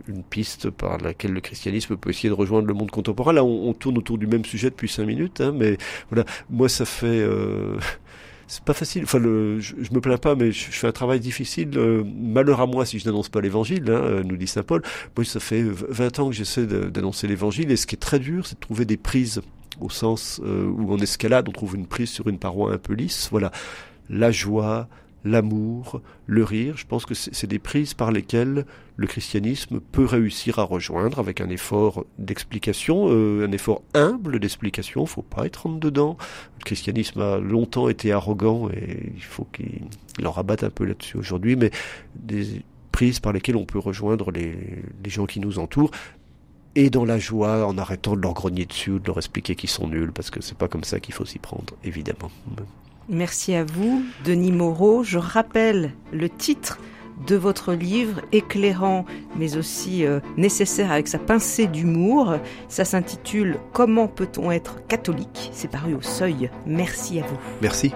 une 0.07 0.21
piste 0.23 0.69
par 0.69 0.99
laquelle 0.99 1.31
le 1.31 1.41
christianisme 1.41 1.97
peut 1.97 2.11
essayer 2.11 2.29
de 2.29 2.35
rejoindre 2.35 2.67
le 2.67 2.73
monde 2.73 2.91
contemporain. 2.91 3.33
Là, 3.33 3.43
on, 3.43 3.73
tourne 3.73 3.97
autour 3.97 4.19
du 4.19 4.27
même 4.27 4.45
sujet 4.45 4.69
depuis 4.69 4.89
cinq 4.89 5.05
minutes, 5.05 5.41
hein, 5.41 5.53
mais 5.55 5.77
voilà, 6.11 6.25
moi, 6.51 6.69
ça 6.69 6.85
fait 6.85 7.25
c'est 8.53 8.63
pas 8.63 8.73
facile. 8.73 9.03
Enfin, 9.03 9.17
je, 9.19 9.73
me 9.91 9.99
plains 9.99 10.17
pas, 10.17 10.35
mais 10.35 10.51
je, 10.51 10.69
fais 10.69 10.87
un 10.87 10.91
travail 10.91 11.19
difficile. 11.19 11.71
Euh, 11.75 12.03
malheur 12.05 12.61
à 12.61 12.67
moi 12.67 12.85
si 12.85 12.99
je 12.99 13.05
n'annonce 13.05 13.29
pas 13.29 13.41
l'évangile, 13.41 13.85
hein, 13.87 14.01
euh, 14.03 14.23
nous 14.23 14.37
dit 14.37 14.45
saint 14.45 14.61
Paul. 14.61 14.83
Moi, 15.17 15.25
ça 15.25 15.39
fait 15.39 15.63
20 15.63 16.19
ans 16.19 16.29
que 16.29 16.35
j'essaie 16.35 16.67
d'annoncer 16.67 17.27
l'évangile, 17.27 17.71
et 17.71 17.77
ce 17.77 17.87
qui 17.87 17.95
est 17.95 17.99
très 17.99 18.19
dur, 18.19 18.45
c'est 18.45 18.55
de 18.55 18.59
trouver 18.59 18.85
des 18.85 18.97
prises 18.97 19.41
au 19.81 19.89
sens 19.89 20.39
euh, 20.45 20.67
où 20.67 20.93
en 20.93 20.99
escalade, 20.99 21.49
on 21.49 21.51
trouve 21.51 21.75
une 21.75 21.87
prise 21.87 22.09
sur 22.09 22.27
une 22.27 22.37
paroi 22.37 22.73
un 22.73 22.77
peu 22.77 22.93
lisse. 22.93 23.29
Voilà, 23.31 23.51
la 24.07 24.29
joie, 24.29 24.87
l'amour, 25.23 26.01
le 26.25 26.43
rire. 26.43 26.75
Je 26.77 26.85
pense 26.85 27.05
que 27.05 27.13
c'est 27.13 27.47
des 27.47 27.59
prises 27.59 27.93
par 27.93 28.11
lesquelles 28.11 28.65
le 28.95 29.07
christianisme 29.07 29.79
peut 29.79 30.05
réussir 30.05 30.59
à 30.59 30.63
rejoindre 30.63 31.19
avec 31.19 31.41
un 31.41 31.49
effort 31.49 32.05
d'explication, 32.19 33.07
euh, 33.09 33.47
un 33.47 33.51
effort 33.51 33.81
humble 33.93 34.39
d'explication. 34.39 35.05
Faut 35.05 35.21
pas 35.21 35.45
être 35.45 35.67
en 35.67 35.71
dedans. 35.71 36.17
Le 36.59 36.63
christianisme 36.63 37.21
a 37.21 37.39
longtemps 37.39 37.89
été 37.89 38.11
arrogant 38.11 38.69
et 38.69 39.11
il 39.15 39.23
faut 39.23 39.45
qu'il 39.45 40.27
en 40.27 40.31
rabatte 40.31 40.63
un 40.63 40.69
peu 40.69 40.85
là-dessus 40.85 41.17
aujourd'hui, 41.17 41.55
mais 41.55 41.71
des 42.15 42.61
prises 42.91 43.19
par 43.19 43.33
lesquelles 43.33 43.57
on 43.57 43.65
peut 43.65 43.79
rejoindre 43.79 44.31
les, 44.31 44.55
les 45.03 45.09
gens 45.09 45.25
qui 45.25 45.39
nous 45.39 45.57
entourent 45.57 45.91
et 46.75 46.89
dans 46.89 47.05
la 47.05 47.19
joie 47.19 47.65
en 47.67 47.77
arrêtant 47.77 48.15
de 48.15 48.21
leur 48.21 48.33
grogner 48.33 48.65
dessus, 48.65 48.99
de 48.99 49.05
leur 49.05 49.17
expliquer 49.17 49.55
qu'ils 49.55 49.69
sont 49.69 49.87
nuls, 49.87 50.11
parce 50.11 50.29
que 50.29 50.41
c'est 50.41 50.57
pas 50.57 50.67
comme 50.67 50.83
ça 50.83 50.99
qu'il 50.99 51.13
faut 51.13 51.25
s'y 51.25 51.39
prendre, 51.39 51.73
évidemment. 51.83 52.31
Merci 53.09 53.53
à 53.53 53.63
vous, 53.63 54.03
Denis 54.23 54.51
Moreau. 54.51 55.03
Je 55.03 55.17
rappelle 55.17 55.91
le 56.11 56.29
titre 56.29 56.79
de 57.27 57.35
votre 57.35 57.73
livre, 57.73 58.21
éclairant 58.31 59.05
mais 59.35 59.55
aussi 59.57 60.05
euh, 60.05 60.19
nécessaire 60.37 60.91
avec 60.91 61.07
sa 61.07 61.19
pincée 61.19 61.67
d'humour. 61.67 62.35
Ça 62.69 62.85
s'intitule 62.85 63.57
Comment 63.71 64.07
peut-on 64.07 64.51
être 64.51 64.85
catholique? 64.87 65.49
C'est 65.53 65.69
paru 65.69 65.93
au 65.93 66.01
seuil. 66.01 66.49
Merci 66.65 67.19
à 67.19 67.23
vous. 67.23 67.37
Merci. 67.61 67.93